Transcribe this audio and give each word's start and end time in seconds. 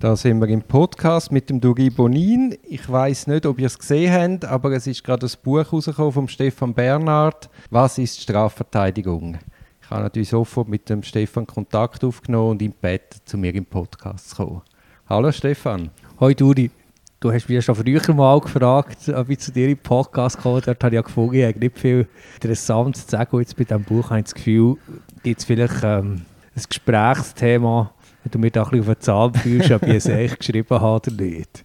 Da 0.00 0.14
sind 0.14 0.40
wir 0.40 0.46
im 0.46 0.62
Podcast 0.62 1.32
mit 1.32 1.50
dem 1.50 1.60
Duri 1.60 1.90
Bonin. 1.90 2.56
Ich 2.62 2.88
weiß 2.88 3.26
nicht, 3.26 3.44
ob 3.46 3.58
ihr 3.58 3.66
es 3.66 3.76
gesehen 3.76 4.12
habt, 4.12 4.44
aber 4.44 4.70
es 4.70 4.86
ist 4.86 5.02
gerade 5.02 5.26
ein 5.26 5.32
Buch 5.42 5.72
rausgekommen 5.72 6.12
vom 6.12 6.28
Stefan 6.28 6.72
Bernhard. 6.72 7.50
Was 7.70 7.98
ist 7.98 8.20
Strafverteidigung? 8.20 9.38
Ich 9.82 9.90
habe 9.90 10.04
natürlich 10.04 10.28
sofort 10.28 10.68
mit 10.68 10.88
dem 10.88 11.02
Stefan 11.02 11.48
Kontakt 11.48 12.04
aufgenommen 12.04 12.50
und 12.50 12.62
ihn 12.62 12.70
gebeten, 12.70 13.18
zu 13.24 13.36
mir 13.36 13.52
im 13.52 13.66
Podcast 13.66 14.30
zu 14.30 14.36
kommen. 14.36 14.62
Hallo 15.08 15.32
Stefan. 15.32 15.90
Hoi 16.20 16.32
Duri. 16.32 16.70
Du 17.18 17.32
hast 17.32 17.48
mich 17.48 17.64
schon 17.64 17.74
früher 17.74 18.14
mal 18.14 18.40
gefragt, 18.40 19.08
ob 19.08 19.28
ich 19.30 19.40
zu 19.40 19.50
dir 19.50 19.68
im 19.68 19.78
Podcast 19.78 20.38
komme. 20.38 20.60
Dort 20.60 20.84
habe 20.84 20.94
ich 20.94 20.98
ja 20.98 21.02
gefunden, 21.02 21.34
ich 21.34 21.44
habe 21.44 21.58
nicht 21.58 21.76
viel 21.76 22.06
Interessantes 22.34 23.04
zu 23.04 23.16
sagen. 23.16 23.34
Und 23.34 23.40
jetzt 23.40 23.56
bei 23.56 23.64
diesem 23.64 23.82
Buch 23.82 24.10
habe 24.10 24.20
ich 24.20 24.26
das 24.26 24.34
Gefühl, 24.34 24.76
es 25.24 25.44
vielleicht 25.44 25.82
ähm, 25.82 26.22
ein 26.54 26.62
Gesprächsthema, 26.68 27.92
wenn 28.28 28.32
du 28.32 28.38
mir 28.40 28.50
da 28.50 28.64
ein 28.64 28.70
bisschen 28.70 28.88
auf 28.88 28.94
den 28.94 29.00
Zahn 29.00 29.34
fühlst, 29.34 29.70
ob 29.70 29.82
ich 29.84 29.94
es 29.94 30.06
echt 30.06 30.38
geschrieben 30.38 30.68
habe 30.68 30.96
oder 30.96 31.22
nicht. 31.22 31.64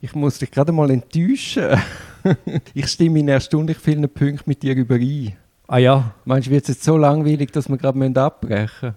Ich 0.00 0.14
muss 0.14 0.38
dich 0.38 0.50
gerade 0.50 0.72
mal 0.72 0.90
enttäuschen. 0.90 1.78
ich 2.72 2.86
stimme 2.86 3.18
in 3.18 3.28
erstaunlich 3.28 3.76
vielen 3.76 4.08
Punkten 4.08 4.44
mit 4.46 4.62
dir 4.62 4.74
überein. 4.74 5.36
Ah 5.66 5.78
ja? 5.78 6.14
Meinst 6.24 6.48
du, 6.48 6.52
wird 6.52 6.62
es 6.62 6.68
jetzt 6.68 6.84
so 6.84 6.96
langweilig, 6.96 7.52
dass 7.52 7.68
wir 7.68 7.76
gerade 7.76 8.22
abbrechen 8.22 8.66
müssen? 8.80 8.94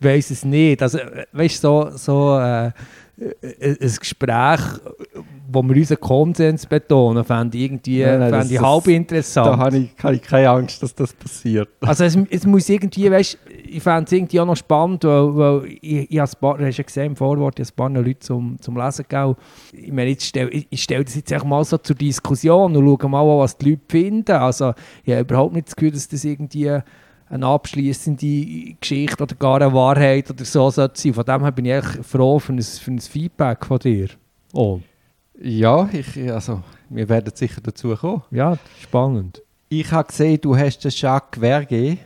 Ich 0.00 0.06
weiß 0.06 0.30
es 0.30 0.44
nicht. 0.44 0.82
Also, 0.82 0.98
weißt 1.32 1.62
du, 1.62 1.90
so, 1.90 1.96
so 1.96 2.38
äh, 2.38 2.72
ein 3.20 3.96
Gespräch, 3.98 4.60
wo 5.50 5.62
wir 5.62 5.76
unseren 5.76 6.00
Konsens 6.00 6.66
betonen, 6.66 7.24
fände 7.24 7.56
ich 7.56 7.64
irgendwie 7.64 8.02
nein, 8.02 8.20
nein, 8.20 8.30
fände 8.30 8.54
ich 8.54 8.60
halb 8.60 8.86
interessant. 8.86 9.46
Da 9.46 9.58
habe 9.58 9.78
ich, 9.78 9.90
habe 10.02 10.14
ich, 10.14 10.22
keine 10.22 10.50
Angst, 10.50 10.82
dass 10.82 10.94
das 10.94 11.12
passiert. 11.12 11.68
Also 11.80 12.04
es, 12.04 12.16
es 12.30 12.46
muss 12.46 12.68
irgendwie, 12.68 13.10
weißt, 13.10 13.38
ich 13.66 13.82
fände 13.82 14.04
es 14.04 14.12
irgendwie 14.12 14.38
auch 14.40 14.46
noch 14.46 14.56
spannend, 14.56 15.04
weil, 15.04 15.36
weil 15.36 15.64
ich, 15.80 16.10
ich 16.10 16.18
habe 16.18 16.30
ein 16.30 16.40
paar, 16.40 16.58
hast 16.58 16.76
ja 16.76 16.84
gesehen 16.84 17.06
im 17.06 17.16
Vorwort, 17.16 17.58
ich 17.58 17.66
habe 17.66 17.72
ein 17.72 17.94
paar 17.94 18.02
Leute 18.02 18.20
zum, 18.20 18.60
zum 18.60 18.76
Lesen 18.76 19.04
gegeben. 19.08 19.36
Ich 19.72 19.92
meine, 19.92 20.10
ich 20.10 20.20
stelle 20.20 20.50
ich 20.50 20.82
stell 20.82 21.02
das 21.04 21.14
jetzt 21.14 21.44
mal 21.44 21.64
so 21.64 21.78
zur 21.78 21.96
Diskussion 21.96 22.76
und 22.76 23.00
schaue 23.00 23.10
mal 23.10 23.26
was 23.38 23.56
die 23.56 23.70
Leute 23.70 23.82
finden. 23.88 24.32
Also 24.32 24.74
ich 25.04 25.12
habe 25.12 25.22
überhaupt 25.22 25.54
nicht 25.54 25.68
das 25.68 25.76
Gefühl, 25.76 25.92
dass 25.92 26.08
das 26.08 26.24
irgendwie 26.24 26.78
eine 27.30 27.46
abschließende 27.46 28.74
Geschichte 28.80 29.22
oder 29.22 29.34
gar 29.34 29.60
eine 29.60 29.72
Wahrheit 29.72 30.30
oder 30.30 30.44
so 30.44 30.70
sollte 30.70 31.00
sein. 31.00 31.14
Von 31.14 31.24
dem 31.24 31.42
her 31.42 31.52
bin 31.52 31.64
ich 31.64 31.72
echt 31.72 32.04
froh 32.04 32.38
für 32.38 32.52
ein, 32.52 32.62
für 32.62 32.90
ein 32.90 32.98
Feedback 32.98 33.66
von 33.66 33.78
dir. 33.78 34.08
Oh. 34.52 34.80
Ja, 35.40 35.88
ich, 35.92 36.16
also, 36.32 36.62
wir 36.88 37.08
werden 37.08 37.32
sicher 37.34 37.60
dazu 37.62 37.94
kommen. 37.94 38.22
Ja, 38.30 38.58
spannend. 38.80 39.42
Ich 39.68 39.92
habe 39.92 40.08
gesehen, 40.08 40.40
du 40.40 40.56
hast 40.56 40.80
den 40.80 40.90
Jacques 40.90 41.40
Verge, 41.40 41.98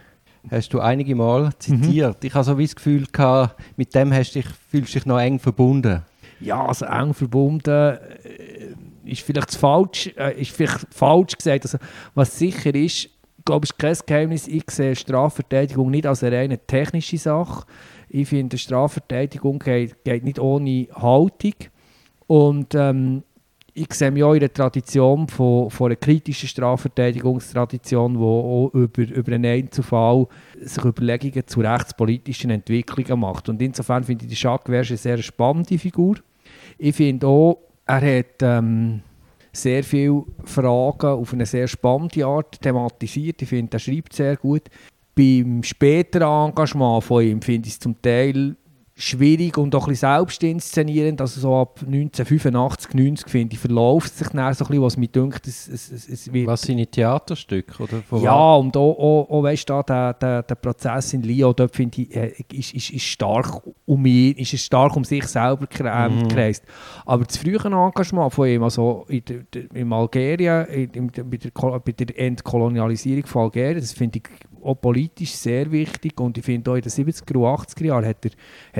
hast 0.50 0.74
du 0.74 0.80
einige 0.80 1.14
Mal 1.14 1.52
zitiert. 1.58 2.22
Mhm. 2.22 2.26
Ich 2.26 2.34
habe 2.34 2.44
so 2.44 2.58
wie 2.58 2.66
das 2.66 2.76
Gefühl 2.76 3.06
gehabt, 3.10 3.56
mit 3.76 3.94
dem 3.94 4.12
hast 4.12 4.32
dich, 4.34 4.46
fühlst 4.68 4.94
du 4.94 4.98
dich 4.98 5.06
noch 5.06 5.20
eng 5.20 5.38
verbunden. 5.38 6.02
Ja, 6.40 6.66
also 6.66 6.84
eng 6.86 7.14
verbunden 7.14 7.70
äh, 7.70 8.74
ist 9.04 9.22
vielleicht 9.22 9.54
falsch, 9.54 10.10
äh, 10.16 10.40
ist 10.40 10.50
vielleicht 10.50 10.86
falsch 10.90 11.36
gesagt. 11.36 11.64
Also, 11.64 11.78
was 12.14 12.36
sicher 12.36 12.74
ist, 12.74 13.08
glaube, 13.44 13.64
es 13.64 13.70
ist 13.70 13.78
kein 13.78 14.06
Geheimnis, 14.06 14.48
ich 14.48 14.70
sehe 14.70 14.94
Strafverteidigung 14.96 15.90
nicht 15.90 16.06
als 16.06 16.22
eine 16.22 16.36
reine 16.36 16.58
technische 16.58 17.18
Sache. 17.18 17.64
Ich 18.08 18.28
finde, 18.28 18.58
Strafverteidigung 18.58 19.58
geht, 19.58 20.04
geht 20.04 20.24
nicht 20.24 20.38
ohne 20.38 20.88
Haltung. 20.94 21.54
Und 22.26 22.74
ähm, 22.74 23.22
ich 23.74 23.92
sehe 23.94 24.10
mich 24.10 24.22
auch 24.22 24.34
in 24.34 24.40
der 24.40 24.52
Tradition 24.52 25.28
von, 25.28 25.70
von 25.70 25.86
einer 25.86 25.96
kritischen 25.96 26.48
Strafverteidigungstradition, 26.48 28.14
die 28.14 28.20
auch 28.20 28.70
über, 28.74 29.02
über 29.02 29.32
einen 29.32 29.46
Einzelfall 29.46 30.26
sich 30.60 30.84
Überlegungen 30.84 31.46
zu 31.46 31.60
rechtspolitischen 31.60 32.50
Entwicklungen 32.50 33.20
macht. 33.20 33.48
Und 33.48 33.62
insofern 33.62 34.04
finde 34.04 34.26
ich 34.26 34.30
die 34.30 34.36
Jacques 34.36 34.70
Verge 34.70 34.88
eine 34.88 34.96
sehr 34.98 35.18
spannende 35.18 35.78
Figur. 35.78 36.16
Ich 36.78 36.96
finde 36.96 37.26
auch, 37.26 37.58
er 37.86 38.18
hat... 38.18 38.42
Ähm, 38.42 39.02
sehr 39.52 39.84
viele 39.84 40.24
Fragen 40.44 41.06
auf 41.06 41.32
eine 41.32 41.46
sehr 41.46 41.68
spannende 41.68 42.24
Art 42.24 42.60
thematisiert. 42.60 43.42
Ich 43.42 43.48
finde, 43.48 43.76
er 43.76 43.80
schreibt 43.80 44.14
sehr 44.14 44.36
gut. 44.36 44.62
Beim 45.14 45.62
späteren 45.62 46.48
Engagement 46.50 47.04
von 47.04 47.22
ihm 47.22 47.42
finde 47.42 47.68
ich 47.68 47.74
es 47.74 47.78
zum 47.78 48.00
Teil 48.00 48.56
schwierig 48.94 49.56
und 49.56 49.74
auch 49.74 49.86
ein 49.86 49.90
bisschen 49.90 50.14
selbst 50.14 50.42
inszenierend. 50.42 51.20
Also 51.20 51.40
so 51.40 51.56
ab 51.56 51.80
1985, 51.80 52.94
90 52.94 53.28
finde 53.28 53.54
ich, 53.54 53.58
verläuft 53.58 54.16
sich 54.16 54.28
dann 54.28 54.52
so 54.52 54.64
ein 54.64 54.68
bisschen, 54.68 54.82
was 54.82 54.96
mir 54.96 55.08
denkt, 55.08 55.46
es, 55.46 55.68
es, 55.68 56.08
es 56.08 56.32
wird... 56.32 56.46
Was 56.46 56.62
seine 56.62 56.86
Theaterstücke? 56.86 57.82
Oder 57.82 58.02
ja, 58.22 58.54
und 58.54 58.76
auch, 58.76 58.98
auch, 58.98 59.30
auch 59.30 59.42
weißt 59.42 59.68
du, 59.68 59.82
der, 59.82 60.14
der, 60.14 60.42
der 60.42 60.54
Prozess 60.54 61.14
in 61.14 61.22
Lyon, 61.22 61.54
dort 61.56 61.74
finde 61.74 62.02
ich, 62.02 62.14
äh, 62.14 62.32
ist, 62.52 62.74
ist, 62.74 62.90
ist 62.90 63.04
stark 63.04 63.62
um 63.86 64.04
ihn, 64.04 64.36
ist 64.36 64.58
stark 64.58 64.94
um 64.94 65.04
sich 65.04 65.24
selber 65.26 65.66
mhm. 66.08 66.28
gekreist. 66.28 66.64
Aber 67.06 67.24
das 67.24 67.38
frühe 67.38 67.56
Engagement 67.64 68.32
von 68.32 68.46
ihm, 68.46 68.62
also 68.62 69.06
in, 69.08 69.22
in 69.72 69.92
Algerien, 69.92 70.66
in, 70.66 71.10
bei, 71.10 71.36
der, 71.38 71.50
bei 71.80 71.92
der 71.92 72.18
Entkolonialisierung 72.18 73.26
von 73.26 73.44
Algerien, 73.44 73.80
das 73.80 73.92
finde 73.92 74.18
ich 74.18 74.28
auch 74.62 74.80
politisch 74.80 75.32
sehr 75.32 75.70
wichtig 75.70 76.20
und 76.20 76.38
ich 76.38 76.44
finde 76.44 76.70
auch 76.70 76.76
in 76.76 76.82
den 76.82 76.90
70er 76.90 77.36
und 77.36 77.60
80er 77.60 77.84
Jahren 77.84 78.06
hat 78.06 78.24
er, 78.24 78.30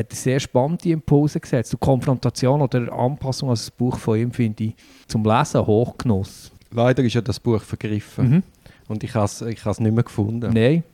hat 0.02 0.12
sehr 0.12 0.40
spannende 0.40 0.90
Impulse 0.90 1.40
gesetzt. 1.40 1.72
Die 1.72 1.76
Konfrontation 1.76 2.60
oder 2.60 2.92
Anpassung 2.92 3.48
an 3.48 3.54
das 3.54 3.70
Buch 3.70 3.98
von 3.98 4.18
ihm 4.18 4.32
finde 4.32 4.64
ich 4.64 4.74
zum 5.06 5.24
Lesen 5.24 5.66
hochgenuss. 5.66 6.52
Leider 6.70 7.02
ist 7.02 7.14
ja 7.14 7.20
das 7.20 7.38
Buch 7.38 7.62
vergriffen 7.62 8.30
mhm. 8.30 8.42
und 8.88 9.04
ich 9.04 9.14
habe 9.14 9.26
es 9.26 9.42
ich 9.42 9.64
nicht 9.64 9.94
mehr 9.94 10.04
gefunden. 10.04 10.52
Nein. 10.52 10.84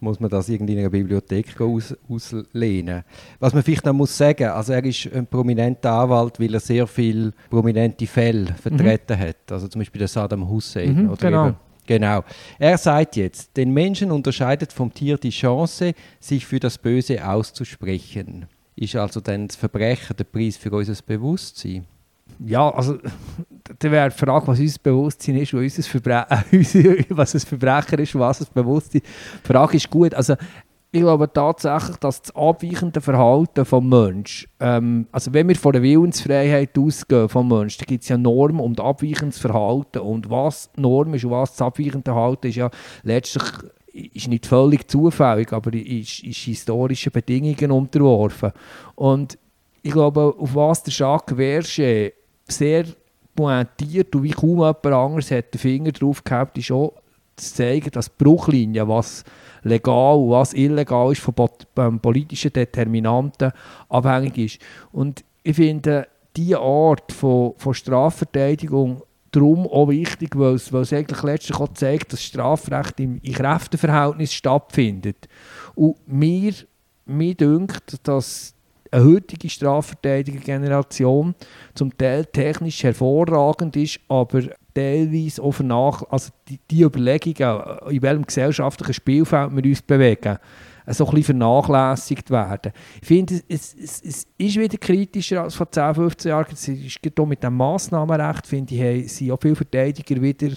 Muss 0.00 0.20
man 0.20 0.30
das 0.30 0.48
irgendwie 0.48 0.74
in 0.74 0.78
einer 0.78 0.90
Bibliothek 0.90 1.60
aus, 1.60 1.92
auslehnen. 2.08 3.02
Was 3.40 3.52
man 3.52 3.64
vielleicht 3.64 3.84
noch 3.84 3.92
muss 3.92 4.16
sagen, 4.16 4.44
also 4.44 4.72
er 4.72 4.84
ist 4.84 5.12
ein 5.12 5.26
prominenter 5.26 5.90
Anwalt, 5.90 6.38
weil 6.38 6.54
er 6.54 6.60
sehr 6.60 6.86
viele 6.86 7.32
prominente 7.50 8.06
Fälle 8.06 8.54
vertreten 8.54 9.18
mhm. 9.18 9.20
hat. 9.20 9.50
Also 9.50 9.66
zum 9.66 9.80
Beispiel 9.80 9.98
der 9.98 10.06
Saddam 10.06 10.48
Hussein. 10.48 11.02
Mhm, 11.02 11.10
oder 11.10 11.16
genau. 11.16 11.46
Eben, 11.48 11.56
Genau. 11.88 12.22
Er 12.58 12.76
sagt 12.76 13.16
jetzt, 13.16 13.56
den 13.56 13.72
Menschen 13.72 14.10
unterscheidet 14.10 14.74
vom 14.74 14.92
Tier 14.92 15.16
die 15.16 15.30
Chance, 15.30 15.94
sich 16.20 16.44
für 16.44 16.60
das 16.60 16.76
Böse 16.76 17.26
auszusprechen. 17.26 18.46
Ist 18.76 18.94
also 18.94 19.20
dann 19.20 19.48
das 19.48 19.56
Verbrechen 19.56 20.14
der 20.14 20.24
Preis 20.24 20.58
für 20.58 20.70
unser 20.70 20.94
Bewusstsein? 21.02 21.86
Ja, 22.44 22.68
also 22.68 22.98
da 23.78 23.90
wäre 23.90 24.10
die 24.10 24.18
Frage, 24.18 24.46
was 24.48 24.60
unser 24.60 24.78
Bewusstsein 24.82 25.36
ist, 25.36 25.54
was, 25.54 25.62
unser 25.62 25.82
Verbre 25.82 26.26
was 27.08 27.34
ein 27.34 27.40
Verbrecher 27.40 27.98
ist, 27.98 28.14
was 28.14 28.40
das 28.40 28.50
Bewusstsein. 28.50 29.00
Die 29.02 29.48
Frage 29.48 29.78
ist 29.78 29.88
gut. 29.88 30.12
Also 30.12 30.34
ich 30.90 31.00
glaube 31.00 31.30
tatsächlich, 31.30 31.96
dass 31.98 32.22
das 32.22 32.34
abweichende 32.34 33.00
Verhalten 33.00 33.64
des 33.64 33.72
Menschen, 33.72 34.48
ähm, 34.58 35.06
also 35.12 35.34
wenn 35.34 35.48
wir 35.48 35.56
von 35.56 35.72
der 35.72 35.82
Willensfreiheit 35.82 36.78
ausgehen 36.78 37.28
vom 37.28 37.48
Menschen, 37.48 37.80
dann 37.80 37.88
gibt 37.88 38.04
es 38.04 38.08
ja 38.08 38.16
Normen 38.16 38.60
und 38.60 38.80
abweichendes 38.80 39.38
Verhalten. 39.38 39.98
Und 39.98 40.30
was 40.30 40.70
Norm 40.76 41.12
ist 41.12 41.24
und 41.24 41.32
was 41.32 41.50
das 41.50 41.62
abweichende 41.62 42.10
Verhalten 42.10 42.46
ist, 42.46 42.56
ja 42.56 42.70
letztlich 43.02 43.44
ist 43.92 44.28
nicht 44.28 44.46
völlig 44.46 44.88
zufällig, 44.88 45.52
aber 45.52 45.74
ist, 45.74 46.22
ist 46.24 46.38
historischen 46.38 47.12
Bedingungen 47.12 47.70
unterworfen. 47.70 48.52
Und 48.94 49.38
ich 49.82 49.92
glaube, 49.92 50.34
auf 50.38 50.54
was 50.54 50.82
der 50.84 50.94
Jacques 50.94 51.36
Verge 51.36 52.12
sehr 52.46 52.84
pointiert 53.34 54.14
und 54.14 54.22
wie 54.22 54.30
kaum 54.30 54.58
jemand 54.58 54.86
anderes 54.86 55.30
hat 55.30 55.52
den 55.52 55.58
Finger 55.58 55.92
drauf 55.92 56.24
gehabt, 56.24 56.56
ist 56.58 56.70
auch 56.70 56.94
zu 57.36 57.54
zeigen, 57.54 57.90
dass 57.90 58.06
die 58.06 58.24
Bruchlinie, 58.24 58.88
was 58.88 59.24
legal 59.62 60.16
und 60.16 60.30
was 60.30 60.54
illegal 60.54 61.12
ist, 61.12 61.20
von 61.20 61.34
ähm, 61.76 62.00
politischen 62.00 62.52
Determinanten 62.52 63.52
abhängig 63.88 64.38
ist. 64.38 64.58
Und 64.92 65.24
ich 65.42 65.56
finde, 65.56 66.08
diese 66.36 66.60
Art 66.60 67.12
von, 67.12 67.54
von 67.56 67.74
Strafverteidigung 67.74 69.02
darum 69.30 69.66
auch 69.66 69.88
wichtig, 69.88 70.38
weil 70.38 70.54
es, 70.54 70.72
weil 70.72 70.82
es 70.82 70.92
eigentlich 70.92 71.22
letztlich 71.22 71.58
auch 71.58 71.72
zeigt, 71.74 72.12
dass 72.12 72.22
Strafrecht 72.22 73.00
im, 73.00 73.20
im 73.22 73.32
Kräfteverhältnis 73.32 74.32
stattfindet. 74.32 75.28
Und 75.74 75.96
mir, 76.06 76.52
mir 77.06 77.34
dünkt, 77.34 78.06
dass 78.06 78.54
eine 78.90 79.04
heutige 79.04 79.48
Strafverteidiger-Generation 79.48 81.34
zum 81.74 81.96
Teil 81.96 82.24
technisch 82.26 82.82
hervorragend 82.82 83.76
ist, 83.76 84.00
aber 84.08 84.42
teilweise 84.74 85.42
auch 85.42 85.52
vernach 85.52 86.02
also 86.10 86.30
die, 86.48 86.58
die 86.70 86.82
Überlegungen, 86.82 87.62
in 87.90 88.02
welchem 88.02 88.26
gesellschaftlichen 88.26 88.94
Spielfeld 88.94 89.54
wir 89.54 89.64
uns 89.64 89.82
bewegen, 89.82 90.38
so 90.86 91.04
ein 91.06 91.14
bisschen 91.14 91.38
vernachlässigt 91.38 92.30
werden. 92.30 92.72
Ich 93.00 93.06
finde, 93.06 93.42
es, 93.48 93.74
es, 93.74 94.02
es, 94.02 94.26
ist 94.38 94.56
wieder 94.56 94.78
kritischer 94.78 95.42
als 95.42 95.54
vor 95.54 95.70
10, 95.70 95.94
15 95.94 96.28
Jahren. 96.30 96.46
Es 96.52 96.66
ist 96.68 97.04
mit 97.04 97.42
dem 97.42 97.56
Massnahmenrecht, 97.56 98.46
finde 98.46 98.74
ich, 98.74 98.80
haben, 98.80 99.08
sind 99.08 99.30
auch 99.30 99.38
viele 99.40 99.56
Verteidiger 99.56 100.20
wieder 100.22 100.48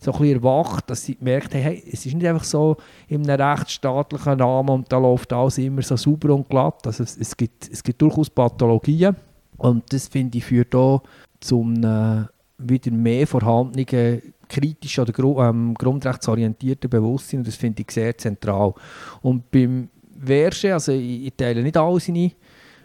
so 0.00 0.12
ein 0.12 0.24
erwacht, 0.24 0.88
dass 0.90 1.04
sie 1.04 1.16
gemerkt 1.16 1.54
haben, 1.54 1.62
hey, 1.62 1.82
es 1.92 2.06
ist 2.06 2.14
nicht 2.14 2.26
einfach 2.26 2.44
so 2.44 2.76
in 3.08 3.28
einem 3.28 3.40
rechtsstaatlichen 3.40 4.40
Rahmen 4.40 4.70
und 4.70 4.92
da 4.92 4.98
läuft 4.98 5.32
alles 5.32 5.58
immer 5.58 5.82
so 5.82 5.96
sauber 5.96 6.34
und 6.34 6.48
glatt. 6.48 6.86
Also 6.86 7.02
es, 7.02 7.16
es, 7.16 7.36
gibt, 7.36 7.68
es 7.70 7.82
gibt 7.82 8.00
durchaus 8.00 8.30
Pathologien 8.30 9.16
und 9.56 9.92
das, 9.92 10.08
finde 10.08 10.38
ich, 10.38 10.44
führt 10.44 10.74
auch 10.74 11.02
zum 11.40 11.82
äh, 11.82 12.24
wieder 12.58 12.90
mehr 12.90 13.26
vorhandenen 13.26 14.22
kritisch 14.48 14.98
oder 14.98 15.12
ähm, 15.48 15.74
grundrechtsorientierten 15.74 16.88
Bewusstsein 16.88 17.40
und 17.40 17.48
das 17.48 17.56
finde 17.56 17.82
ich 17.82 17.90
sehr 17.90 18.16
zentral. 18.16 18.72
Und 19.20 19.50
beim 19.50 19.88
Verge, 20.18 20.72
also 20.72 20.92
ich, 20.92 21.26
ich 21.26 21.34
teile 21.36 21.62
nicht 21.62 21.76
alle 21.76 22.00
seine 22.00 22.32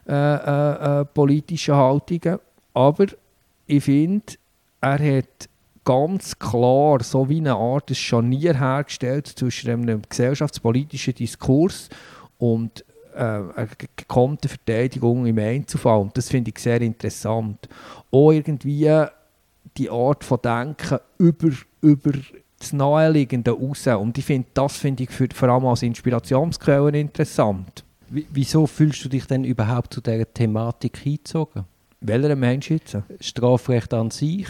äh, 0.06 0.12
äh, 0.12 1.02
äh, 1.02 1.06
politischen 1.06 1.76
Haltungen. 1.76 2.38
Aber 2.74 3.06
ich 3.66 3.84
finde, 3.84 4.34
er 4.82 5.18
hat 5.18 5.50
ganz 5.84 6.38
klar 6.40 7.04
so 7.04 7.30
wie 7.30 7.38
eine 7.40 7.56
Art 7.56 7.90
des 7.90 7.98
Scharnier 7.98 8.58
hergestellt 8.58 9.28
zwischen 9.28 9.70
einem 9.70 10.02
gesellschaftspolitischen 10.08 11.16
Diskurs 11.16 11.90
und 12.38 12.86
äh, 13.16 13.20
eine 13.20 13.68
gekonnte 13.96 14.50
Verteidigung 14.50 15.26
im 15.26 15.38
Einzelfall. 15.38 16.00
Und 16.02 16.18
das 16.18 16.30
finde 16.30 16.52
ich 16.52 16.60
sehr 16.60 16.82
interessant. 16.82 17.68
Auch 18.12 18.32
irgendwie 18.32 18.90
die 19.78 19.90
Art 19.90 20.24
von 20.24 20.40
Denken 20.42 21.00
über, 21.18 21.50
über 21.82 22.12
das 22.60 22.74
Naheliegende 22.74 23.52
raus. 23.52 23.88
Und 23.88 24.18
ich 24.18 24.26
finde, 24.26 24.48
das 24.54 24.78
finde 24.78 25.04
ich 25.04 25.10
für, 25.10 25.28
vor 25.34 25.50
allem 25.50 25.66
als 25.66 25.84
Inspirationsquelle 25.84 26.98
interessant. 27.00 27.84
Wie- 28.10 28.28
Wieso 28.32 28.68
fühlst 28.68 29.04
du 29.06 29.10
dich 29.10 29.26
denn 29.26 29.44
überhaupt 29.44 29.94
zu 29.94 30.02
dieser 30.02 30.32
Thematik 30.32 30.98
hingezogen? 30.98 31.66
Welcher 32.02 32.36
Mensch 32.36 32.70
jetzt? 32.70 32.98
Strafrecht 33.20 33.94
an 33.94 34.12
sich 34.12 34.48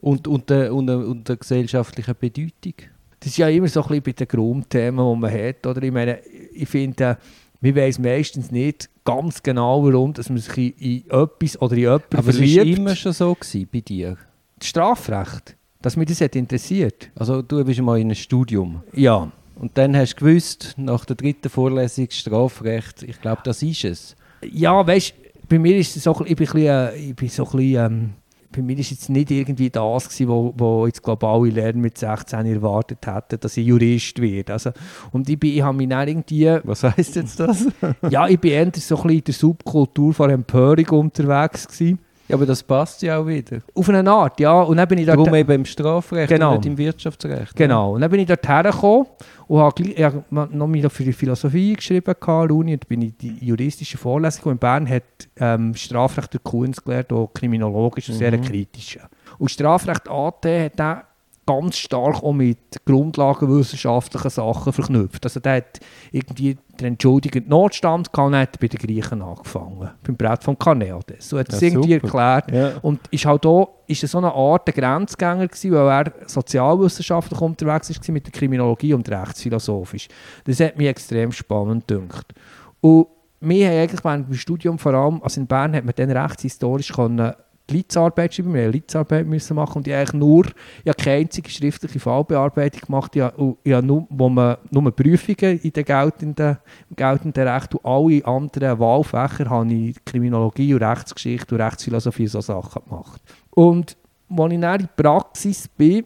und, 0.00 0.28
und, 0.28 0.50
der, 0.50 0.74
und, 0.74 0.86
der, 0.86 0.98
und 0.98 1.28
der 1.28 1.36
gesellschaftlichen 1.36 2.14
Bedeutung? 2.18 2.74
Das 3.20 3.28
ist 3.28 3.38
ja 3.38 3.48
immer 3.48 3.68
so 3.68 3.80
ein 3.82 3.88
bisschen 3.88 4.02
bei 4.02 4.12
den 4.12 4.28
Grundthemen, 4.28 5.14
die 5.14 5.20
man 5.20 5.32
hat. 5.32 5.66
Oder? 5.66 5.82
Ich 5.82 5.92
meine, 5.92 6.18
ich 6.52 6.68
finde, 6.68 7.04
äh, 7.04 7.16
man 7.60 7.74
weiß 7.76 7.98
meistens 7.98 8.50
nicht 8.50 8.88
ganz 9.04 9.42
genau, 9.42 9.82
warum 9.84 10.12
dass 10.12 10.28
man 10.28 10.38
sich 10.38 10.56
in, 10.80 11.04
in 11.04 11.10
etwas 11.10 11.60
oder 11.60 11.72
in 11.74 11.80
jemanden 11.80 12.16
Aber 12.16 12.28
es 12.28 12.38
war 12.40 12.46
verliebt. 12.46 12.78
immer 12.78 12.94
schon 12.94 13.12
so 13.12 13.34
gewesen 13.34 13.68
bei 13.72 13.80
dir. 13.80 14.16
Das 14.58 14.68
Strafrecht, 14.68 15.56
dass 15.82 15.96
mich 15.96 16.08
das 16.08 16.20
hat 16.20 16.36
interessiert. 16.36 17.10
Also 17.16 17.42
du 17.42 17.64
bist 17.64 17.80
mal 17.80 17.98
in 17.98 18.08
einem 18.08 18.14
Studium 18.14 18.82
Ja, 18.92 19.30
und 19.56 19.76
dann 19.78 19.96
hast 19.96 20.14
du 20.20 20.24
gewusst, 20.26 20.74
nach 20.76 21.04
der 21.06 21.16
dritten 21.16 21.48
Vorlesung 21.48 22.08
Strafrecht, 22.10 23.02
ich 23.02 23.20
glaube, 23.20 23.40
das 23.44 23.62
ist 23.62 23.84
es. 23.84 24.16
ja 24.42 24.86
weißt 24.86 25.14
bei 25.48 25.58
mir 25.58 25.76
ist 25.76 25.96
es 25.96 26.02
so, 26.04 26.12
ein 26.14 26.24
bisschen- 26.24 26.32
ich 26.32 26.36
bin, 26.36 26.46
ein 26.48 26.52
bisschen, 26.52 26.68
äh, 26.68 27.10
ich 27.10 27.16
bin 27.16 27.28
so 27.28 27.44
ein 27.44 27.50
bisschen, 27.56 27.86
ähm, 27.92 28.10
bei 28.56 28.62
mir 28.62 28.78
ist 28.78 28.90
jetzt 28.90 29.10
nicht 29.10 29.30
irgendwie 29.30 29.70
das 29.70 30.08
gewesen, 30.08 30.28
wo, 30.28 30.54
wo 30.56 30.86
jetzt 30.86 31.02
glaube 31.02 31.26
alle 31.26 31.50
Lerner 31.50 31.78
mit 31.78 31.98
16 31.98 32.46
erwartet 32.46 33.06
hätten, 33.06 33.38
dass 33.40 33.56
ich 33.56 33.66
Jurist 33.66 34.20
werde. 34.20 34.54
Also, 34.54 34.70
und 35.12 35.28
ich, 35.28 35.38
bin, 35.38 35.54
ich 35.54 35.62
habe 35.62 35.76
mich 35.76 35.88
dann 35.88 36.08
irgendwie 36.08 36.58
Was 36.64 36.82
heißt 36.82 37.16
jetzt 37.16 37.38
das? 37.38 37.66
ja, 38.10 38.26
ich 38.28 38.40
bin 38.40 38.52
eher 38.52 38.64
so 38.74 38.96
ein 38.96 39.02
bisschen 39.02 39.10
in 39.10 39.24
der 39.24 39.34
Subkultur 39.34 40.14
von 40.14 40.30
Empörung 40.30 40.88
unterwegs 41.00 41.68
gewesen. 41.68 41.98
Ja, 42.28 42.36
aber 42.36 42.46
das 42.46 42.62
passt 42.62 43.02
ja 43.02 43.18
auch 43.18 43.26
wieder. 43.26 43.58
Auf 43.74 43.88
eine 43.88 44.10
Art, 44.10 44.38
ja. 44.40 44.60
Und 44.62 44.76
dann 44.76 44.88
bin 44.88 44.98
ich 44.98 45.06
dort, 45.06 45.18
Darum 45.18 45.34
eben 45.34 45.52
im 45.52 45.64
Strafrecht 45.64 46.28
Genau. 46.28 46.50
und 46.54 46.58
nicht 46.58 46.66
im 46.66 46.78
Wirtschaftsrecht. 46.78 47.54
genau. 47.56 47.94
Und 47.94 48.00
dann 48.00 48.10
bin 48.10 48.20
ich 48.20 48.26
dort 48.26 48.46
hergekommen 48.48 49.06
und 49.48 49.60
habe 49.60 49.82
habe 50.04 50.56
noch 50.56 50.66
mal 50.66 50.88
für 50.90 51.04
die 51.04 51.12
Philosophie 51.12 51.74
geschrieben 51.74 52.14
an 52.20 52.50
Uni 52.50 52.72
und 52.74 52.88
bin 52.88 53.02
in 53.02 53.14
die 53.18 53.36
juristische 53.46 53.96
Vorlesung 53.98 54.38
gekommen. 54.38 54.54
in 54.54 54.58
Bern 54.58 54.88
hat 54.88 55.02
ähm, 55.38 55.74
Strafrecht 55.74 56.32
der 56.32 56.40
Kunst 56.40 56.84
gelernt, 56.84 57.12
auch 57.12 57.30
kriminologisch 57.32 58.08
und 58.08 58.16
sehr 58.16 58.32
Mhm. 58.36 58.42
kritisch. 58.42 58.98
Und 59.38 59.50
Strafrecht 59.50 60.08
AT 60.08 60.44
hat 60.44 60.80
auch 60.80 61.02
ganz 61.46 61.78
stark 61.78 62.22
auch 62.22 62.32
mit 62.32 62.58
grundlagenwissenschaftlichen 62.84 64.30
Sachen 64.30 64.72
verknüpft. 64.72 65.24
Also 65.24 65.40
der 65.40 65.56
hat 65.56 65.80
irgendwie 66.10 66.58
den 66.80 66.88
entschuldigenden 66.88 67.50
Notstand 67.50 68.12
gehabt 68.12 68.26
und 68.26 68.36
hat 68.36 68.60
bei 68.60 68.66
den 68.66 68.78
Griechen 68.78 69.22
angefangen, 69.22 69.90
beim 70.02 70.16
Brett 70.16 70.42
von 70.42 70.58
Carneades. 70.58 71.28
So 71.28 71.38
hat 71.38 71.48
er 71.48 71.54
es 71.54 71.60
Ja, 71.60 71.68
irgendwie 71.68 71.94
erklärt. 71.94 72.50
Ja. 72.50 72.72
Und 72.82 73.00
ist 73.10 73.24
halt 73.24 73.46
auch, 73.46 73.68
ist 73.86 74.06
so 74.06 74.18
eine 74.18 74.32
Art 74.32 74.66
der 74.66 74.74
Grenzgänger 74.74 75.46
gewesen, 75.46 75.72
weil 75.72 76.06
er 76.06 76.12
sozialwissenschaftlich 76.26 77.40
unterwegs 77.40 77.90
war 77.90 78.12
mit 78.12 78.26
der 78.26 78.32
Kriminologie 78.32 78.92
und 78.92 79.08
rechtsphilosophisch. 79.08 80.08
Das 80.44 80.60
hat 80.60 80.76
mich 80.76 80.88
extrem 80.88 81.30
spannend 81.30 81.86
gedacht. 81.86 82.34
Und 82.80 83.06
wir 83.40 83.68
haben 83.68 83.78
eigentlich 83.78 84.04
während 84.04 84.28
dem 84.28 84.34
Studium 84.34 84.78
vor 84.78 84.94
allem, 84.94 85.22
also 85.22 85.40
in 85.40 85.46
Bern 85.46 85.74
hat 85.74 85.84
man 85.84 85.94
dann 85.94 86.10
rechtshistorisch 86.10 86.92
können 86.92 87.32
Litzarbeit 87.70 88.34
schreiben, 88.34 88.54
wir 88.54 88.62
mussten 88.62 88.72
Litzarbeit 88.72 89.26
müssen 89.26 89.56
machen 89.56 89.78
und 89.78 89.88
ich 89.88 89.94
eigentlich 89.94 90.12
nur, 90.12 90.46
ich 90.84 90.96
keine 90.96 91.16
einzige 91.18 91.50
schriftliche 91.50 91.98
Fallbearbeitung 91.98 92.82
gemacht, 92.82 93.16
ich 93.16 93.22
habe, 93.22 93.56
ich 93.64 93.72
habe 93.72 93.86
nur, 93.86 94.06
wo 94.08 94.28
man 94.28 94.56
nur 94.70 94.90
Prüfungen 94.92 95.60
in 95.60 95.72
den 95.72 95.84
geltenden, 95.84 96.58
im 96.90 96.96
geltenden 96.96 97.48
Recht 97.48 97.74
und 97.74 97.84
alle 97.84 98.24
anderen 98.24 98.78
Wahlfächer 98.78 99.50
habe 99.50 99.72
ich 99.72 100.04
Kriminologie 100.04 100.74
und 100.74 100.82
Rechtsgeschichte 100.82 101.54
und 101.54 101.60
Rechtsphilosophie 101.60 102.28
so 102.28 102.40
Sachen 102.40 102.82
gemacht. 102.84 103.20
Und 103.50 103.96
als 104.28 104.30
ich 104.30 104.36
dann 104.36 104.50
in 104.50 104.60
der 104.60 104.88
Praxis 104.96 105.68
bin, 105.68 106.04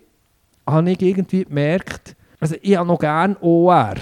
habe 0.67 0.91
ich 0.91 1.03
irgendwie 1.03 1.45
gemerkt, 1.45 2.17
also 2.39 2.57
ich 2.63 2.77
habe 2.77 2.89
noch 2.89 2.99
gerne 2.99 3.37
OR. 3.41 3.95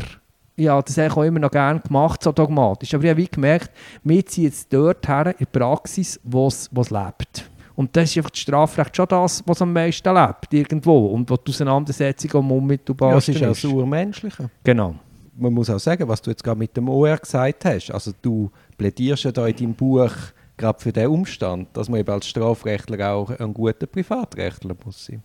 Ich 0.58 0.66
habe 0.66 0.82
das 0.82 0.99
eigentlich 0.99 1.16
auch 1.16 1.22
immer 1.22 1.38
noch 1.38 1.52
gerne 1.52 1.78
gemacht, 1.78 2.20
so 2.20 2.32
dogmatisch. 2.32 2.93
Aber 2.93 3.05
ich 3.05 3.10
habe 3.10 3.22
wie 3.22 3.28
gemerkt, 3.28 3.70
wir 4.02 4.26
ziehen 4.26 4.44
jetzt 4.44 4.72
dort 4.72 5.06
her 5.06 5.26
in 5.26 5.34
die 5.38 5.46
Praxis, 5.46 6.19
wo 6.25 6.49
es 6.49 6.69
lebt. 6.72 7.49
Und 7.76 7.96
das 7.96 8.10
ist 8.10 8.16
einfach 8.16 8.31
das 8.31 8.40
Strafrecht 8.40 8.96
schon 8.96 9.06
das, 9.06 9.40
was 9.46 9.62
am 9.62 9.72
meisten 9.72 10.12
lebt, 10.12 10.52
irgendwo. 10.52 11.06
Und 11.06 11.31
wo 11.31 11.37
die 11.37 11.52
Auseinandersetzung 11.52 12.34
am 12.34 12.50
unmittelbar 12.50 13.12
Ja, 13.12 13.19
es 13.19 13.28
ist 13.28 13.40
auch 13.40 13.49
das 13.49 13.64
Urmenschliche. 13.64 14.50
Genau. 14.64 14.96
Man 15.37 15.52
muss 15.52 15.70
auch 15.70 15.78
sagen, 15.78 16.08
was 16.08 16.20
du 16.20 16.31
jetzt 16.31 16.43
gerade 16.43 16.58
mit 16.58 16.76
dem 16.76 16.88
OR 16.88 17.16
gesagt 17.19 17.64
hast. 17.64 17.93
Also 17.93 18.11
du 18.20 18.50
plädierst 18.76 19.22
ja 19.22 19.31
da 19.31 19.46
in 19.46 19.54
deinem 19.54 19.75
Buch 19.75 20.11
gerade 20.56 20.81
für 20.81 20.93
den 20.93 21.06
Umstand, 21.06 21.69
dass 21.75 21.88
man 21.88 22.00
eben 22.00 22.11
als 22.11 22.26
Strafrechtler 22.26 23.12
auch 23.12 23.31
ein 23.31 23.54
guter 23.54 23.87
Privatrechtler 23.87 24.75
muss 24.84 25.06
sein. 25.06 25.22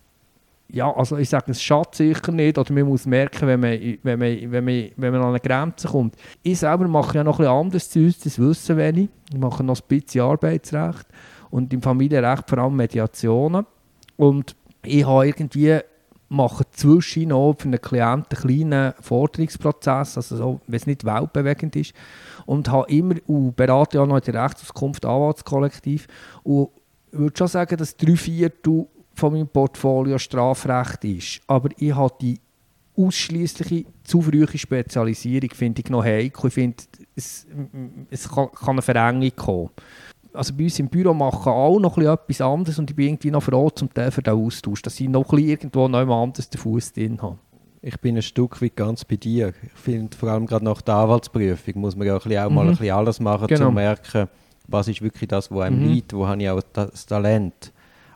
Ja, 0.74 0.92
also 0.92 1.16
ich 1.18 1.28
sage, 1.28 1.52
es 1.52 1.62
schadet 1.62 1.94
sicher 1.94 2.32
nicht. 2.32 2.58
Oder 2.58 2.72
man 2.72 2.88
muss 2.88 3.06
merken, 3.06 3.46
wenn 3.46 3.60
man, 3.60 3.78
wenn 4.02 4.18
man, 4.18 4.50
wenn 4.50 4.64
man, 4.64 4.90
wenn 4.96 5.12
man 5.12 5.22
an 5.22 5.28
eine 5.28 5.38
Grenze 5.38 5.86
kommt. 5.86 6.16
Ich 6.42 6.58
selber 6.58 6.88
mache 6.88 7.16
ja 7.16 7.22
noch 7.22 7.36
bisschen 7.36 7.52
anderes 7.52 7.90
zu 7.90 8.00
uns, 8.00 8.18
das 8.18 8.40
wissen 8.40 8.76
wenig. 8.76 9.08
Ich 9.32 9.38
mache 9.38 9.62
noch 9.62 9.80
ein 9.80 9.86
bisschen 9.86 10.22
Arbeitsrecht 10.22 11.06
und 11.50 11.72
im 11.72 11.80
Familienrecht 11.80 12.50
vor 12.50 12.58
allem 12.58 12.74
Mediationen. 12.74 13.66
Und 14.16 14.56
ich 14.82 15.06
habe 15.06 15.28
irgendwie 15.28 15.78
mache 16.28 16.64
zwischen 16.72 17.28
noch 17.28 17.54
für 17.56 17.68
einen 17.68 17.80
Klienten 17.80 18.36
einen 18.36 18.42
kleinen 18.42 18.94
Forderungsprozess, 19.00 20.16
also 20.16 20.36
so, 20.36 20.60
wenn 20.66 20.76
es 20.76 20.86
nicht 20.88 21.04
weltbewegend 21.04 21.76
ist. 21.76 21.94
Und 22.46 22.68
habe 22.68 22.90
immer, 22.90 23.14
und 23.28 23.54
berate 23.54 23.98
ja 23.98 24.06
noch 24.06 24.16
in 24.16 24.32
der 24.32 24.42
Rechtsauskunft 24.42 25.06
Anwaltskollektiv. 25.06 26.08
Und 26.42 26.70
ich 27.12 27.18
würde 27.20 27.38
schon 27.38 27.46
sagen, 27.46 27.76
dass 27.76 27.96
drei 27.96 28.16
Viertel 28.16 28.88
von 29.14 29.32
meinem 29.32 29.48
Portfolio 29.48 30.18
Strafrecht 30.18 31.04
ist. 31.04 31.40
Aber 31.46 31.68
ich 31.78 31.94
habe 31.94 32.14
die 32.20 32.40
ausschließliche 32.96 33.86
zu 34.04 34.22
frühe 34.22 34.46
Spezialisierung 34.46 35.50
finde 35.50 35.82
ich 35.82 35.90
noch 35.90 36.04
heikel. 36.04 36.46
Ich 36.48 36.54
finde, 36.54 36.76
es, 37.16 37.46
es 38.10 38.28
kann, 38.28 38.50
kann 38.52 38.70
eine 38.70 38.82
Verengung 38.82 39.30
kommen. 39.34 39.70
Also 40.32 40.52
bei 40.54 40.64
uns 40.64 40.78
im 40.80 40.88
Büro 40.88 41.14
machen 41.14 41.52
alle 41.52 41.80
noch 41.80 41.96
etwas 41.98 42.40
anderes 42.40 42.78
und 42.78 42.90
ich 42.90 42.96
bin 42.96 43.06
irgendwie 43.08 43.30
noch 43.30 43.42
froh 43.42 43.70
zum 43.70 43.92
Teil 43.92 44.10
für 44.10 44.22
den 44.22 44.34
Austausch, 44.34 44.82
dass 44.82 44.98
ich 44.98 45.08
noch 45.08 45.32
irgendwo 45.32 45.86
noch 45.86 46.00
jemand 46.00 46.22
anderes 46.28 46.50
den 46.50 46.60
Fuß 46.60 46.92
drin 46.92 47.22
habe. 47.22 47.38
Ich 47.82 48.00
bin 48.00 48.16
ein 48.16 48.22
Stück 48.22 48.60
weit 48.62 48.74
ganz 48.76 49.04
bei 49.04 49.16
dir. 49.16 49.52
Ich 49.62 49.80
finde, 49.80 50.16
vor 50.16 50.30
allem 50.30 50.46
gerade 50.46 50.64
nach 50.64 50.80
der 50.82 50.94
Anwaltsprüfung 50.94 51.80
muss 51.80 51.94
man 51.94 52.06
ja 52.06 52.16
auch 52.16 52.24
mal 52.26 52.48
Mhm. 52.48 52.58
ein 52.58 52.66
bisschen 52.70 52.90
alles 52.94 53.20
machen, 53.20 53.42
um 53.42 53.48
Genau. 53.48 53.66
zu 53.66 53.72
merken, 53.72 54.28
was 54.66 54.88
ist 54.88 55.02
wirklich 55.02 55.28
das, 55.28 55.50
was 55.50 55.60
einem 55.60 55.80
Mhm. 55.84 55.92
liegt, 55.92 56.12
wo 56.14 56.26
habe 56.26 56.42
ich 56.42 56.48
auch 56.48 56.62
das 56.72 57.06
Talent. 57.06 57.72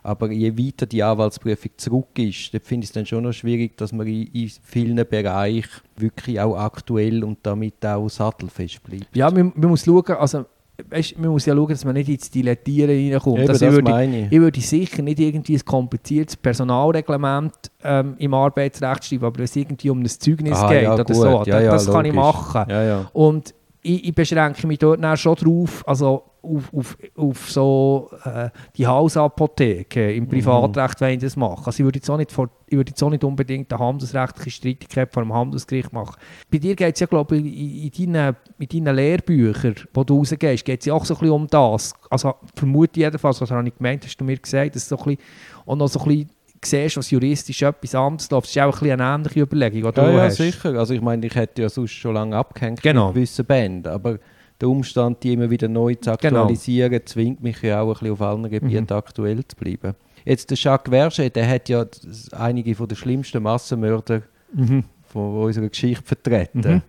Aber 0.08 0.30
je 0.32 0.56
weiter 0.56 0.86
die 0.86 1.02
Anwaltsprüfung 1.02 1.70
zurück 1.76 2.18
ist, 2.18 2.50
finde 2.64 2.84
ich 2.84 2.90
es 2.90 2.92
dann 2.92 3.04
schon 3.04 3.24
noch 3.24 3.32
schwierig, 3.32 3.76
dass 3.76 3.92
man 3.92 4.06
in, 4.06 4.22
in 4.32 4.50
vielen 4.62 4.96
Bereichen 5.08 5.68
wirklich 5.96 6.40
auch 6.40 6.56
aktuell 6.56 7.22
und 7.24 7.38
damit 7.42 7.84
auch 7.84 8.08
sattelfest 8.08 8.82
bleibt. 8.82 9.14
Ja, 9.14 9.30
man, 9.30 9.52
man 9.54 9.68
muss 9.70 9.84
schauen, 9.84 10.04
also 10.18 10.46
weißt, 10.88 11.18
man 11.18 11.30
muss 11.30 11.44
ja 11.44 11.54
schauen, 11.54 11.68
dass 11.68 11.84
man 11.84 11.94
nicht 11.94 12.08
ins 12.08 12.30
Dilettieren 12.30 12.90
reinkommt. 13.12 13.38
Eben, 13.38 13.48
Also 13.48 13.52
das 13.52 13.62
ich, 13.62 13.70
würde, 13.70 13.90
meine 13.90 14.20
ich. 14.26 14.32
ich 14.32 14.40
würde 14.40 14.60
sicher 14.60 15.02
nicht 15.02 15.20
irgendwie 15.20 15.56
ein 15.56 15.64
kompliziertes 15.64 16.36
Personalreglement 16.36 17.52
ähm, 17.82 18.14
im 18.18 18.34
Arbeitsrecht 18.34 19.04
schreiben, 19.04 19.24
aber 19.26 19.36
wenn 19.38 19.44
es 19.44 19.56
irgendwie 19.56 19.90
um 19.90 20.00
ein 20.00 20.06
Zeugnis 20.06 20.56
Ah, 20.56 20.68
geht 20.68 20.82
ja, 20.84 20.94
oder 20.94 21.04
gut. 21.04 21.16
so, 21.16 21.24
Ja, 21.26 21.44
dann, 21.44 21.64
ja, 21.64 21.70
das 21.72 21.90
kann 21.90 22.04
ich 22.04 22.12
machen. 22.14 22.64
Und 23.12 23.54
ich, 23.82 24.08
ich 24.08 24.14
beschränke 24.14 24.66
mich 24.66 24.78
dort 24.78 25.02
dann 25.02 25.16
schon 25.16 25.34
drauf, 25.34 25.86
also 25.86 26.22
auf, 26.56 26.72
auf, 26.74 26.96
auf 27.16 27.50
so 27.50 28.10
äh, 28.24 28.50
die 28.76 28.86
Hausapotheke 28.86 30.12
im 30.12 30.28
Privatrecht, 30.28 31.00
wenn 31.00 31.14
ich 31.14 31.18
das 31.20 31.36
mache. 31.36 31.66
Also 31.66 31.80
ich 31.80 31.84
würde 31.84 31.98
jetzt 31.98 32.08
auch 32.10 32.16
nicht, 32.16 32.32
vor, 32.32 32.48
ich 32.66 32.76
würde 32.76 32.90
jetzt 32.90 33.02
auch 33.02 33.10
nicht 33.10 33.24
unbedingt 33.24 33.72
eine 33.72 33.80
handelsrechtliche 33.84 34.50
Streitigkeit 34.50 35.12
vor 35.12 35.22
dem 35.22 35.32
Handelsgericht 35.32 35.92
machen. 35.92 36.16
Bei 36.50 36.58
dir 36.58 36.74
geht 36.74 36.94
es 36.94 37.00
ja, 37.00 37.06
glaube 37.06 37.36
ich, 37.36 37.44
in, 37.44 37.90
in, 38.06 38.12
deinen, 38.12 38.36
in 38.58 38.84
deinen 38.84 38.96
Lehrbüchern, 38.96 39.74
wo 39.94 40.04
du 40.04 40.18
rausgehst, 40.18 40.64
geht 40.64 40.80
es 40.80 40.86
ja 40.86 40.94
auch 40.94 41.04
so 41.04 41.14
ein 41.14 41.20
bisschen 41.20 41.34
um 41.34 41.46
das. 41.46 41.94
Also 42.10 42.34
vermute 42.54 43.00
jedenfalls, 43.00 43.40
was 43.40 43.50
habe 43.50 43.66
ich 43.68 43.76
gemeint, 43.76 44.04
hast 44.04 44.16
du 44.20 44.24
mir 44.24 44.36
gesagt, 44.36 44.74
dass 44.76 44.88
du 44.88 44.96
so 44.96 45.02
ein 45.04 45.16
bisschen, 45.16 45.22
auch 45.66 45.76
noch 45.76 45.88
so 45.88 46.00
ein 46.00 46.06
bisschen 46.08 46.30
siehst, 46.64 46.96
was 46.96 47.10
juristisch 47.10 47.62
etwas 47.62 47.94
anderes 47.94 48.30
läuft. 48.30 48.46
Das 48.46 48.56
ist 48.56 48.62
auch 48.62 48.64
ein 48.66 48.70
bisschen 48.80 49.00
eine 49.00 49.14
ähnliche 49.14 49.40
Überlegung, 49.40 49.82
die 49.82 49.92
du 49.92 50.00
Ja, 50.00 50.10
ja, 50.10 50.22
hast. 50.24 50.36
sicher. 50.38 50.74
Also 50.78 50.92
ich 50.94 51.00
meine, 51.00 51.24
ich 51.26 51.34
hätte 51.34 51.62
ja 51.62 51.68
sonst 51.68 51.92
schon 51.92 52.14
lange 52.14 52.36
abgehängt 52.36 52.82
Genau. 52.82 53.06
mit 53.08 53.14
gewissen 53.14 53.44
Bänden, 53.44 53.92
aber 53.92 54.18
der 54.60 54.68
Umstand, 54.68 55.22
die 55.22 55.32
immer 55.34 55.50
wieder 55.50 55.68
neu 55.68 55.94
zu 55.94 56.00
Genau. 56.00 56.14
aktualisieren, 56.42 57.00
zwingt 57.06 57.42
mich 57.42 57.62
ja 57.62 57.80
auch 57.82 57.88
ein 57.88 57.92
bisschen 57.94 58.12
auf 58.12 58.20
allen 58.22 58.50
Gebieten 58.50 58.86
Mhm. 58.90 58.96
aktuell 58.96 59.44
zu 59.46 59.56
bleiben. 59.56 59.94
Jetzt 60.24 60.50
der 60.50 60.58
Jacques 60.58 60.90
Verget, 60.90 61.36
der 61.36 61.48
hat 61.48 61.68
ja 61.68 61.84
das- 61.84 62.32
einige 62.32 62.74
von 62.74 62.88
der 62.88 62.96
schlimmsten 62.96 63.42
Massenmörder 63.42 64.22
Mhm. 64.52 64.84
von 65.06 65.42
unserer 65.42 65.68
Geschichte 65.68 66.04
vertreten. 66.04 66.60
Mhm. 66.60 66.82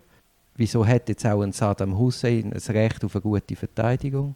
wieso 0.56 0.86
hat 0.86 1.08
jetzt 1.08 1.24
auch 1.26 1.40
ein 1.40 1.52
Saddam 1.52 1.96
Hussein 1.98 2.52
ein 2.52 2.72
Recht 2.76 3.02
auf 3.02 3.14
eine 3.16 3.22
gute 3.22 3.56
Verteidigung? 3.56 4.34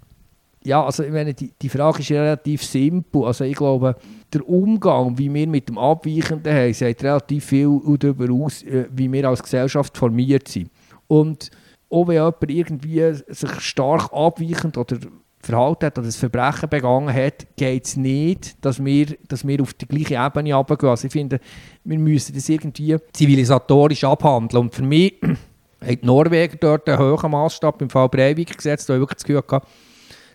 Ja, 0.65 0.83
also 0.83 1.03
ich 1.03 1.13
meine, 1.13 1.35
die, 1.35 1.53
die 1.61 1.69
Frage 1.69 1.99
ist 2.01 2.11
relativ 2.11 2.65
simpel. 2.65 3.25
Also 3.25 3.45
ich 3.45 3.55
glaube, 3.57 3.97
der 4.33 4.49
Umgang, 4.49 5.19
wie 5.19 5.33
wir 5.35 5.47
mit 5.47 5.69
dem 5.69 5.77
Abweichenden 5.77 6.51
haben, 6.55 6.73
sagt 6.73 7.05
relativ 7.05 7.45
viel 7.45 7.79
darüber 7.99 8.33
aus, 8.33 8.63
äh, 8.63 8.87
wie 8.91 9.13
wir 9.13 9.29
als 9.29 9.43
Gesellschaft 9.43 9.99
formiert 9.99 10.49
sind. 10.49 10.71
Und 11.09 11.51
auch 11.95 12.09
wenn 12.09 12.17
jemand 12.17 12.51
irgendwie 12.51 13.23
sich 13.29 13.61
stark 13.61 14.13
abweichend 14.13 14.77
oder 14.77 14.97
verhalten 15.41 15.87
hat 15.87 15.99
oder 15.99 16.09
ein 16.09 16.13
Verbrechen 16.13 16.69
begangen 16.69 17.15
hat, 17.15 17.47
geht 17.57 17.85
es 17.85 17.97
nicht, 17.97 18.65
dass 18.65 18.85
wir, 18.85 19.07
dass 19.29 19.47
wir 19.47 19.61
auf 19.61 19.75
die 19.75 19.87
gleiche 19.87 20.15
Ebene 20.15 20.55
runtergehen. 20.55 20.91
Also 20.91 21.07
ich 21.07 21.13
finde, 21.13 21.39
wir 21.85 21.99
müssen 21.99 22.35
das 22.35 22.49
irgendwie 22.49 22.97
zivilisatorisch 23.13 24.05
abhandeln. 24.05 24.65
Und 24.65 24.75
für 24.75 24.83
mich 24.83 25.15
hat 25.87 26.03
Norwegen 26.03 26.57
dort 26.61 26.89
einen 26.89 26.99
hohen 26.99 27.31
Maßstab 27.31 27.83
im 27.83 27.91
Fall 27.91 28.09
Breivik 28.09 28.57
gesetzt, 28.57 28.89
wo 28.89 28.95
ich 28.95 29.01
wirklich 29.01 29.19
das 29.19 29.25
Gefühl 29.25 29.39
hatte, 29.39 29.67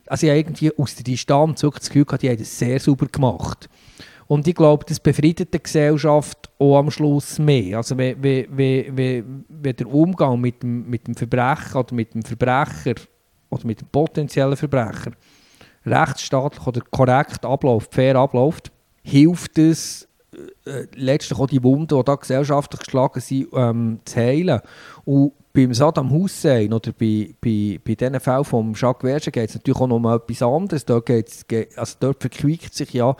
also 0.08 0.28
ich 0.28 0.34
irgendwie 0.34 0.78
aus 0.78 0.96
der 0.96 1.04
Distanz 1.04 1.62
wirklich 1.62 1.82
das 1.82 1.90
Gefühl 1.90 2.06
gehabt, 2.06 2.24
die 2.24 2.30
haben 2.30 2.38
das 2.38 2.58
sehr 2.58 2.80
sauber 2.80 3.08
gemacht. 3.08 3.70
Und 4.30 4.48
ich 4.48 4.54
glaube, 4.54 4.86
das 4.88 5.00
befriedet 5.00 5.52
die 5.56 5.64
Gesellschaft 5.64 6.52
auch 6.60 6.78
am 6.78 6.92
Schluss 6.92 7.40
mehr. 7.40 7.78
Also 7.78 7.98
wenn, 7.98 8.22
wenn, 8.22 8.96
wenn, 8.96 9.46
wenn 9.48 9.76
der 9.76 9.92
Umgang 9.92 10.40
mit 10.40 10.62
dem, 10.62 10.88
mit 10.88 11.08
dem 11.08 11.16
Verbrecher 11.16 11.80
oder 11.80 11.96
mit 11.96 12.14
dem 12.14 12.22
Verbrecher 12.22 12.94
oder 13.50 13.66
mit 13.66 13.82
dem 13.82 13.88
potenziellen 13.88 14.56
Verbrecher 14.56 15.14
rechtsstaatlich 15.84 16.68
oder 16.68 16.82
korrekt 16.92 17.44
abläuft, 17.44 17.92
fair 17.92 18.18
abläuft, 18.18 18.72
hilft 19.02 19.58
es 19.58 20.08
äh, 20.66 20.86
letztlich 20.94 21.40
auch 21.40 21.48
die 21.48 21.64
Wunden, 21.64 21.98
die 21.98 22.04
da 22.04 22.14
gesellschaftlich 22.14 22.82
geschlagen 22.82 23.22
sind, 23.22 23.48
ähm, 23.54 24.00
zu 24.06 24.16
heilen. 24.16 24.60
Und 25.06 25.34
beim 25.54 25.74
Saddam 25.74 26.12
Hussein 26.12 26.72
oder 26.72 26.92
bei, 26.92 27.34
bei, 27.42 27.80
bei 27.84 27.96
diesen 27.96 28.20
Fällen 28.20 28.46
von 28.46 28.74
Jacques 28.76 29.10
Verge 29.10 29.32
geht 29.32 29.50
es 29.50 29.56
natürlich 29.56 29.82
auch 29.82 29.88
noch 29.88 29.96
um 29.96 30.06
etwas 30.06 30.44
anderes. 30.44 30.86
Dort, 30.86 31.10
also 31.10 31.96
dort 32.00 32.22
verquiekt 32.22 32.76
sich 32.76 32.94
ja 32.94 33.16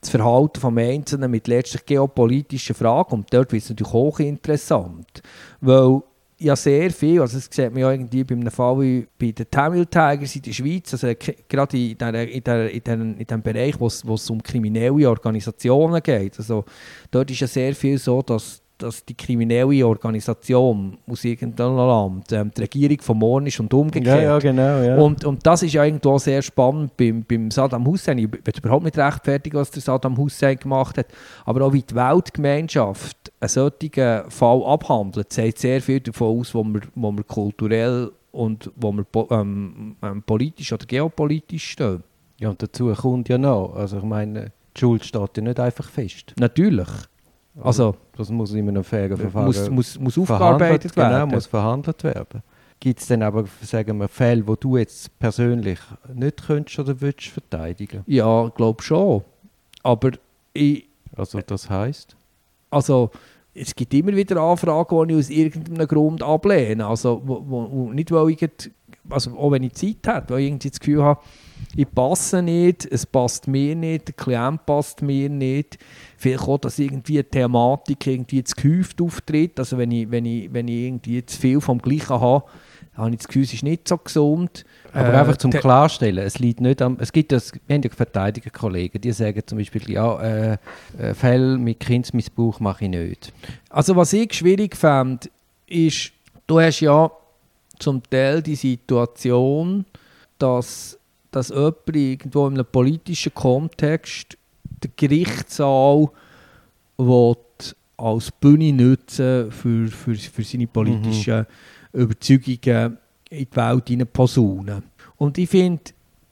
das 0.00 0.10
Verhalten 0.10 0.74
des 0.74 0.84
Einzelnen 0.84 1.30
mit 1.30 1.48
letztlich 1.48 1.84
geopolitischen 1.86 2.74
Fragen. 2.74 3.14
Und 3.14 3.32
dort 3.32 3.52
wird 3.52 3.62
es 3.62 3.70
natürlich 3.70 3.92
hochinteressant, 3.92 5.22
weil 5.60 6.02
ja 6.40 6.54
sehr 6.54 6.90
viel, 6.90 7.20
also 7.20 7.36
das 7.36 7.48
sieht 7.50 7.72
man 7.72 7.80
ja 7.80 7.90
irgendwie 7.90 8.22
bei 8.22 8.34
einem 8.34 8.50
Fall 8.50 8.80
wie 8.80 9.06
bei 9.18 9.32
den 9.32 9.50
Tamil 9.50 9.86
Tigers 9.86 10.36
in 10.36 10.42
der 10.42 10.52
Schweiz, 10.52 10.92
also 10.92 11.08
gerade 11.48 11.76
in, 11.76 11.98
der, 11.98 12.28
in, 12.30 12.44
der, 12.44 12.70
in, 12.70 12.84
dem, 12.84 13.16
in 13.18 13.26
dem 13.26 13.42
Bereich, 13.42 13.74
wo 13.78 13.86
es 13.86 14.30
um 14.30 14.42
kriminelle 14.42 15.08
Organisationen 15.08 16.00
geht, 16.02 16.38
also 16.38 16.64
dort 17.10 17.30
ist 17.30 17.40
ja 17.40 17.46
sehr 17.46 17.74
viel 17.74 17.98
so, 17.98 18.22
dass 18.22 18.62
dass 18.78 19.04
die 19.04 19.14
kriminelle 19.14 19.86
Organisation 19.86 20.98
aus 21.06 21.24
irgendeinem 21.24 21.76
Land 21.76 22.32
ähm, 22.32 22.50
die 22.56 22.62
Regierung 22.62 23.00
vom 23.00 23.18
Morgen 23.18 23.46
ist 23.46 23.60
und 23.60 23.72
umgekehrt. 23.74 24.22
Ja, 24.22 24.22
ja, 24.22 24.38
genau. 24.38 24.82
Ja. 24.82 24.96
Und, 24.96 25.24
und 25.24 25.44
das 25.44 25.62
ist 25.62 25.72
ja 25.72 25.84
irgendwo 25.84 26.18
sehr 26.18 26.42
spannend 26.42 26.96
beim, 26.96 27.24
beim 27.24 27.50
Saddam 27.50 27.86
Hussein. 27.86 28.18
Ich 28.18 28.32
will 28.32 28.40
überhaupt 28.56 28.84
nicht 28.84 28.96
rechtfertigen, 28.96 29.58
was 29.58 29.70
der 29.70 29.82
Saddam 29.82 30.16
Hussein 30.16 30.56
gemacht 30.56 30.98
hat, 30.98 31.06
aber 31.44 31.66
auch 31.66 31.72
wie 31.72 31.82
die 31.82 31.94
Weltgemeinschaft 31.94 33.32
einen 33.40 33.48
solchen 33.48 34.30
Fall 34.30 34.62
abhandelt, 34.64 35.32
zeigt 35.32 35.58
sehr 35.58 35.80
viel 35.80 36.00
davon 36.00 36.40
aus, 36.40 36.54
wo 36.54 36.64
wir, 36.64 36.80
wo 36.94 37.12
wir 37.12 37.24
kulturell 37.24 38.10
und 38.32 38.70
wo 38.76 38.92
wir 38.92 39.04
ähm, 39.30 39.96
ähm, 40.02 40.22
politisch 40.22 40.72
oder 40.72 40.86
geopolitisch 40.86 41.70
stehen. 41.70 42.02
Ja, 42.40 42.50
und 42.50 42.62
dazu 42.62 42.92
kommt 42.94 43.28
ja 43.28 43.38
noch, 43.38 43.74
also 43.74 43.98
ich 43.98 44.04
meine, 44.04 44.52
die 44.76 44.80
Schuld 44.80 45.04
steht 45.04 45.36
ja 45.36 45.42
nicht 45.42 45.58
einfach 45.58 45.88
fest. 45.88 46.34
Natürlich. 46.38 46.88
Also, 47.62 47.96
das 48.16 48.30
muss 48.30 48.52
in 48.52 48.68
einem 48.68 48.84
fairen 48.84 49.16
Verfahren 49.16 49.46
muss, 49.46 49.70
muss, 49.70 49.98
muss 49.98 50.18
aufgearbeitet 50.18 50.96
werden. 50.96 51.22
Genau, 51.22 51.34
muss 51.34 51.46
verhandelt 51.46 52.04
werden. 52.04 52.42
Gibt 52.80 53.00
es 53.00 53.08
denn 53.08 53.22
aber, 53.22 53.44
sagen 53.62 53.98
wir, 53.98 54.06
Fälle, 54.06 54.46
wo 54.46 54.54
du 54.54 54.76
jetzt 54.76 55.18
persönlich 55.18 55.80
nicht 56.14 56.46
könntest 56.46 56.78
oder 56.78 57.00
willst 57.00 57.26
verteidigen? 57.26 58.04
Ja, 58.06 58.46
ich 58.46 58.54
glaube 58.54 58.82
schon. 58.82 59.22
Aber 59.82 60.12
ich... 60.52 60.86
Also 61.16 61.40
das 61.40 61.68
heißt? 61.68 62.14
Also, 62.70 63.10
es 63.60 63.74
gibt 63.74 63.94
immer 63.94 64.14
wieder 64.14 64.40
Anfragen, 64.40 65.08
die 65.08 65.14
ich 65.14 65.20
aus 65.20 65.30
irgendeinem 65.30 65.86
Grund 65.86 66.22
ablehne. 66.22 66.86
Also, 66.86 67.22
wo, 67.24 67.44
wo, 67.46 67.92
nicht, 67.92 68.10
weil 68.10 68.30
ich, 68.30 68.48
also 69.10 69.36
auch 69.36 69.50
wenn 69.52 69.62
ich 69.62 69.74
Zeit 69.74 70.06
habe, 70.06 70.34
weil 70.34 70.40
ich 70.40 70.46
irgendwie 70.48 70.70
das 70.70 70.80
Gefühl 70.80 71.02
habe, 71.02 71.20
ich 71.76 71.90
passe 71.92 72.42
nicht, 72.42 72.86
es 72.90 73.06
passt 73.06 73.48
mir 73.48 73.74
nicht, 73.74 74.08
der 74.08 74.14
Klient 74.14 74.64
passt 74.64 75.02
mir 75.02 75.28
nicht. 75.28 75.78
Vielleicht 76.16 76.42
auch, 76.42 76.58
dass 76.58 76.78
irgendwie 76.78 77.18
eine 77.18 77.28
Thematik 77.28 78.06
irgendwie 78.06 78.44
zu 78.44 78.54
gehäuft 78.56 79.00
auftritt. 79.00 79.58
Also 79.58 79.78
wenn 79.78 79.90
ich, 79.90 80.10
wenn 80.10 80.24
ich, 80.24 80.52
wenn 80.52 80.68
ich 80.68 80.86
irgendwie 80.86 81.24
zu 81.24 81.38
viel 81.38 81.60
vom 81.60 81.78
Gleichen 81.78 82.20
habe, 82.20 82.44
habe 82.98 83.10
ich 83.10 83.18
das 83.18 83.28
Gefühl, 83.28 83.44
es 83.44 83.54
ist 83.54 83.62
nicht 83.62 83.88
so 83.88 83.96
gesund. 83.96 84.64
Aber 84.92 85.14
äh, 85.14 85.16
einfach 85.16 85.36
zum 85.36 85.50
Klarstellen, 85.50 86.24
es 86.24 86.38
liegt 86.38 86.60
nicht 86.60 86.82
am, 86.82 86.96
es 87.00 87.12
gibt 87.12 87.32
das, 87.32 87.52
wir 87.66 87.74
haben 87.74 87.82
ja 87.82 87.90
Verteidigerkollegen, 87.90 89.00
die 89.00 89.12
sagen 89.12 89.40
zum 89.46 89.58
Beispiel, 89.58 89.90
ja, 89.90 90.20
äh, 90.20 90.58
äh, 90.98 91.14
Fälle 91.14 91.56
mit 91.58 91.80
Kindsmissbrauch 91.80 92.60
mache 92.60 92.84
ich 92.84 92.90
nicht. 92.90 93.32
Also 93.70 93.94
was 93.96 94.12
ich 94.12 94.34
schwierig 94.34 94.76
fand, 94.76 95.30
ist, 95.66 96.12
du 96.46 96.60
hast 96.60 96.80
ja 96.80 97.10
zum 97.78 98.02
Teil 98.02 98.42
die 98.42 98.56
Situation, 98.56 99.84
dass, 100.38 100.98
dass 101.30 101.50
jemand 101.50 101.94
irgendwo 101.94 102.46
in 102.48 102.54
einem 102.54 102.66
politischen 102.66 103.32
Kontext 103.34 104.36
den 104.64 104.92
Gerichtssaal 104.96 106.08
als 107.96 108.30
Bühne 108.32 108.72
nutzen 108.72 109.50
für, 109.50 109.88
für, 109.88 110.14
für 110.14 110.42
seine 110.42 110.66
politischen 110.66 111.40
mhm. 111.40 111.46
Überzeugungen 111.98 112.98
in 113.30 113.46
die 113.50 113.56
Welt 113.56 113.88
hinein 113.88 114.08
posaunen. 114.12 114.82
Und 115.16 115.36
ich 115.38 115.48
finde, 115.48 115.82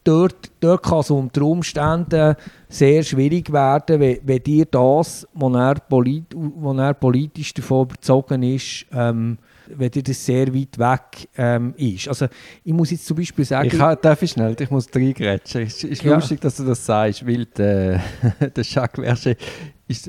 dort, 0.07 0.51
dort 0.61 0.83
kann 0.83 1.01
es 1.01 1.11
unter 1.11 1.43
Umständen 1.43 2.37
sehr 2.69 3.03
schwierig 3.03 3.53
werden, 3.53 4.01
wenn, 4.01 4.19
wenn 4.23 4.43
dir 4.43 4.65
das, 4.65 5.27
was 5.35 5.55
er, 5.55 5.75
polit, 5.75 6.35
er 6.35 6.95
politisch 6.95 7.53
davon 7.55 7.87
überzogen 7.87 8.43
ist, 8.43 8.87
ähm, 8.93 9.39
wenn 9.69 9.91
dir 9.91 10.03
das 10.03 10.25
sehr 10.25 10.55
weit 10.55 10.79
weg 10.79 11.29
ähm, 11.37 11.75
ist. 11.77 12.09
Also 12.09 12.27
ich 12.63 12.73
muss 12.73 12.93
jetzt 12.93 13.07
zum 13.07 13.17
Beispiel 13.17 13.45
sagen... 13.45 13.67
Ich 13.67 13.77
kann, 13.77 13.97
darf 14.01 14.23
ich 14.23 14.31
schnell, 14.31 14.55
ich 14.59 14.71
muss 14.71 14.87
reingrätschen. 14.95 15.63
Es 15.63 15.83
ist 15.83 16.03
ja. 16.03 16.15
lustig, 16.15 16.41
dass 16.41 16.57
du 16.57 16.65
das 16.65 16.87
sagst, 16.87 17.27
weil 17.27 17.47
der, 17.47 18.01
der 18.41 18.65
Jacques 18.65 19.05
Verge 19.05 19.37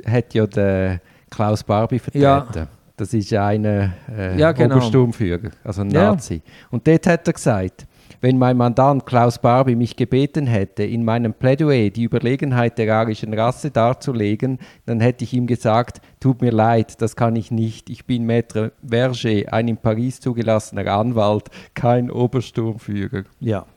hat 0.05 0.33
ja 0.33 0.45
den 0.45 0.99
Klaus 1.29 1.63
Barbie 1.63 1.99
vertreten. 1.99 2.23
Ja. 2.23 2.67
Das 2.97 3.13
ist 3.13 3.31
einer 3.31 3.93
äh, 4.11 4.39
ja, 4.39 4.51
genau. 4.51 4.77
Obersturmführer, 4.77 5.51
also 5.63 5.81
ein 5.81 5.89
Nazi. 5.89 6.41
Ja. 6.43 6.51
Und 6.71 6.87
dort 6.87 7.05
hat 7.05 7.27
er 7.27 7.33
gesagt, 7.33 7.85
wenn 8.21 8.39
mein 8.39 8.57
Mandant 8.57 9.05
Klaus 9.05 9.37
Barbie 9.37 9.75
mich 9.75 9.95
gebeten 9.95 10.47
hätte, 10.47 10.83
in 10.83 11.05
meinem 11.05 11.35
Plädoyer 11.35 11.91
die 11.91 12.05
Überlegenheit 12.05 12.79
der 12.79 12.95
arischen 12.95 13.35
Rasse 13.35 13.69
darzulegen, 13.69 14.57
dann 14.87 14.99
hätte 14.99 15.25
ich 15.25 15.33
ihm 15.33 15.45
gesagt, 15.45 16.01
tut 16.19 16.41
mir 16.41 16.51
leid, 16.51 16.99
das 16.99 17.15
kann 17.15 17.35
ich 17.35 17.51
nicht. 17.51 17.91
Ich 17.91 18.05
bin 18.05 18.25
Maître 18.27 18.71
Verger, 18.83 19.53
ein 19.53 19.67
in 19.67 19.77
Paris 19.77 20.19
zugelassener 20.19 20.91
Anwalt, 20.91 21.51
kein 21.75 22.09
Obersturmführer. 22.09 23.25
Ja, 23.39 23.67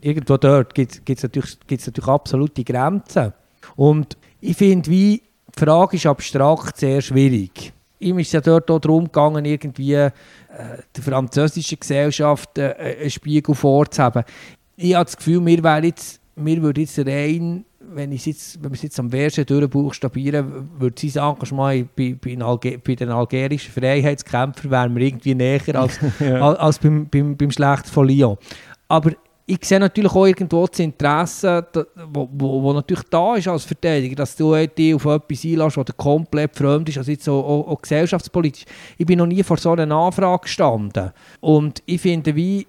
irgendwo 0.00 0.38
dort 0.38 0.74
gibt 0.74 1.06
es 1.06 1.22
natürlich, 1.22 1.58
natürlich 1.68 2.08
absolute 2.08 2.64
Grenzen. 2.64 3.34
Und 3.76 4.16
ich 4.40 4.56
finde, 4.56 4.90
wie 4.90 5.22
die 5.54 5.60
Frage 5.60 5.96
ist 5.96 6.06
abstrakt 6.06 6.78
sehr 6.78 7.02
schwierig 7.02 7.74
ihm 8.00 8.18
ist 8.18 8.28
es 8.28 8.32
ja 8.32 8.40
dort 8.40 8.70
auch 8.70 8.80
darum 8.80 9.04
gegangen, 9.04 9.44
irgendwie 9.44 9.94
äh, 9.94 10.10
der 10.96 11.02
französischen 11.02 11.78
Gesellschaft 11.78 12.58
äh, 12.58 12.96
einen 13.00 13.10
Spiegel 13.10 13.54
vorzuhaben. 13.54 14.24
Ich 14.76 14.94
habe 14.94 15.04
das 15.04 15.16
Gefühl, 15.16 15.44
wir, 15.44 15.84
jetzt, 15.84 16.20
wir 16.36 16.62
würden 16.62 16.80
jetzt 16.80 16.98
rein, 16.98 17.64
wenn, 17.92 18.12
ich 18.12 18.26
jetzt, 18.26 18.62
wenn 18.62 18.70
wir 18.70 18.76
es 18.76 18.82
jetzt 18.82 18.98
am 18.98 19.10
Versen 19.10 19.44
durchbuchstabieren, 19.44 20.70
würde 20.78 21.08
sein 21.08 21.22
Engagement 21.22 21.94
bei, 21.94 22.16
bei, 22.20 22.38
Alge 22.38 22.78
bei 22.78 22.94
den 22.94 23.10
algerischen 23.10 23.72
Freiheitskämpfern 23.72 24.70
wären 24.70 24.96
wir 24.96 25.06
irgendwie 25.06 25.34
näher 25.34 25.74
als, 25.74 25.98
ja. 26.20 26.40
als, 26.40 26.58
als 26.58 26.78
beim, 26.78 27.08
beim, 27.08 27.36
beim 27.36 27.50
Schlecht 27.50 27.86
von 27.86 28.08
Lyon. 28.08 28.38
Aber 28.88 29.12
ich 29.50 29.64
sehe 29.64 29.80
natürlich 29.80 30.12
auch 30.12 30.26
irgendwo 30.26 30.64
das 30.64 30.78
Interesse, 30.78 31.66
das 31.72 31.86
natürlich 31.96 33.04
da 33.10 33.34
ist 33.34 33.48
als 33.48 33.64
Verteidiger, 33.64 34.14
dass 34.14 34.36
du 34.36 34.54
dich 34.54 34.94
auf 34.94 35.04
etwas 35.06 35.44
einlässt, 35.44 35.76
das 35.76 35.96
komplett 35.96 36.54
fremd 36.54 36.88
ist, 36.88 36.98
also 36.98 37.10
jetzt 37.10 37.28
auch, 37.28 37.42
auch, 37.42 37.68
auch, 37.68 37.82
gesellschaftspolitisch. 37.82 38.64
Ich 38.96 39.06
bin 39.06 39.18
noch 39.18 39.26
nie 39.26 39.42
vor 39.42 39.56
so 39.56 39.72
einer 39.72 39.92
Anfrage 39.92 40.42
gestanden. 40.42 41.10
Und 41.40 41.82
ich 41.86 42.00
finde, 42.00 42.36
wie 42.36 42.64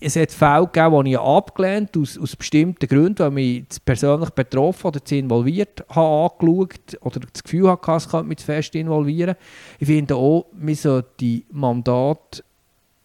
es 0.00 0.16
hat 0.16 0.32
Fälle 0.32 0.68
gegeben, 0.72 1.04
die 1.04 1.12
ich 1.12 1.18
abgelehnt 1.20 1.96
aus, 1.96 2.18
aus 2.18 2.34
bestimmten 2.34 2.88
Gründen, 2.88 3.18
weil 3.20 3.30
mich 3.30 3.64
persönlich 3.84 4.30
betroffen 4.30 4.88
oder 4.88 5.04
zu 5.04 5.14
involviert 5.14 5.84
habe 5.88 6.32
angeschaut 6.32 6.98
oder 7.00 7.20
das 7.32 7.44
Gefühl 7.44 7.70
hatte, 7.70 7.92
es 7.92 8.08
könnte 8.08 8.26
mich 8.26 8.38
zu 8.38 8.46
fest 8.46 8.74
involvieren. 8.74 9.36
Ich 9.78 9.86
finde 9.86 10.16
auch, 10.16 10.46
man 10.52 10.74
sollte 10.74 11.10
die 11.20 11.44
Mandat 11.52 12.42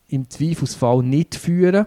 im 0.08 0.28
Zweifelsfall 0.30 1.04
nicht 1.04 1.36
führen 1.36 1.86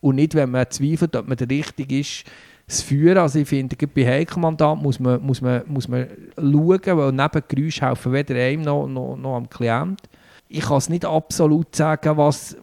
und 0.00 0.16
nicht, 0.16 0.34
wenn 0.34 0.50
man 0.50 0.66
zweifelt, 0.70 1.16
ob 1.16 1.28
man 1.28 1.36
der 1.36 1.50
Richtige 1.50 2.00
ist, 2.00 2.24
das 2.66 2.82
Führen. 2.82 3.18
Also 3.18 3.38
ich 3.38 3.48
finde, 3.48 3.76
bei 3.86 4.06
Heikelmandat 4.06 4.80
muss 4.80 5.00
man, 5.00 5.22
muss, 5.22 5.40
man, 5.40 5.62
muss 5.66 5.88
man 5.88 6.06
schauen, 6.36 6.80
weil 6.84 7.12
neben 7.12 7.42
Geräusch 7.48 7.80
helfen 7.80 8.12
weder 8.12 8.34
einem 8.34 8.62
noch, 8.62 8.86
noch, 8.86 9.36
am 9.36 9.48
Klient. 9.48 10.02
ich 10.48 10.60
kann 10.60 10.78
es 10.78 10.88
nicht 10.88 11.04
absolut 11.04 11.74
sagen, 11.74 12.16
was, 12.16 12.56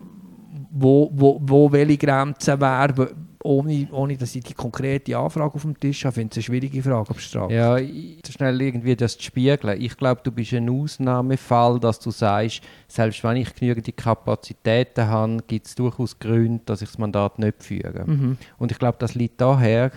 wo, 0.71 1.09
wo, 1.13 1.71
welche 1.71 1.97
Grenze 1.97 2.59
wäre, 2.59 3.15
ohne, 3.45 3.87
ohne 3.91 4.17
dass 4.17 4.35
ich 4.35 4.43
die 4.43 4.53
konkrete 4.53 5.17
Anfrage 5.17 5.55
auf 5.55 5.61
dem 5.61 5.79
Tisch 5.79 6.03
habe. 6.03 6.11
Ich 6.11 6.15
finde 6.15 6.31
es 6.31 6.37
eine 6.37 6.43
schwierige 6.43 6.81
Frage, 6.81 7.09
ob 7.11 7.19
Strafe. 7.19 7.53
Ja, 7.53 7.77
ich, 7.77 8.19
schnell 8.29 8.61
irgendwie 8.61 8.95
das 8.95 9.17
zu 9.17 9.23
spiegeln. 9.23 9.79
Ich 9.79 9.95
glaube, 9.95 10.21
du 10.23 10.31
bist 10.31 10.53
ein 10.53 10.69
Ausnahmefall, 10.69 11.79
dass 11.79 11.99
du 11.99 12.11
sagst, 12.11 12.61
selbst 12.87 13.23
wenn 13.23 13.37
ich 13.37 13.53
genügend 13.53 13.95
Kapazitäten 13.95 15.07
habe, 15.07 15.37
gibt 15.47 15.67
es 15.67 15.75
durchaus 15.75 16.17
Gründe, 16.17 16.61
dass 16.65 16.81
ich 16.81 16.89
das 16.89 16.97
Mandat 16.97 17.39
nicht 17.39 17.63
führe. 17.63 18.03
Mhm. 18.05 18.37
Und 18.57 18.71
ich 18.71 18.79
glaube, 18.79 18.97
das 18.99 19.15
liegt 19.15 19.39
daher, 19.39 19.91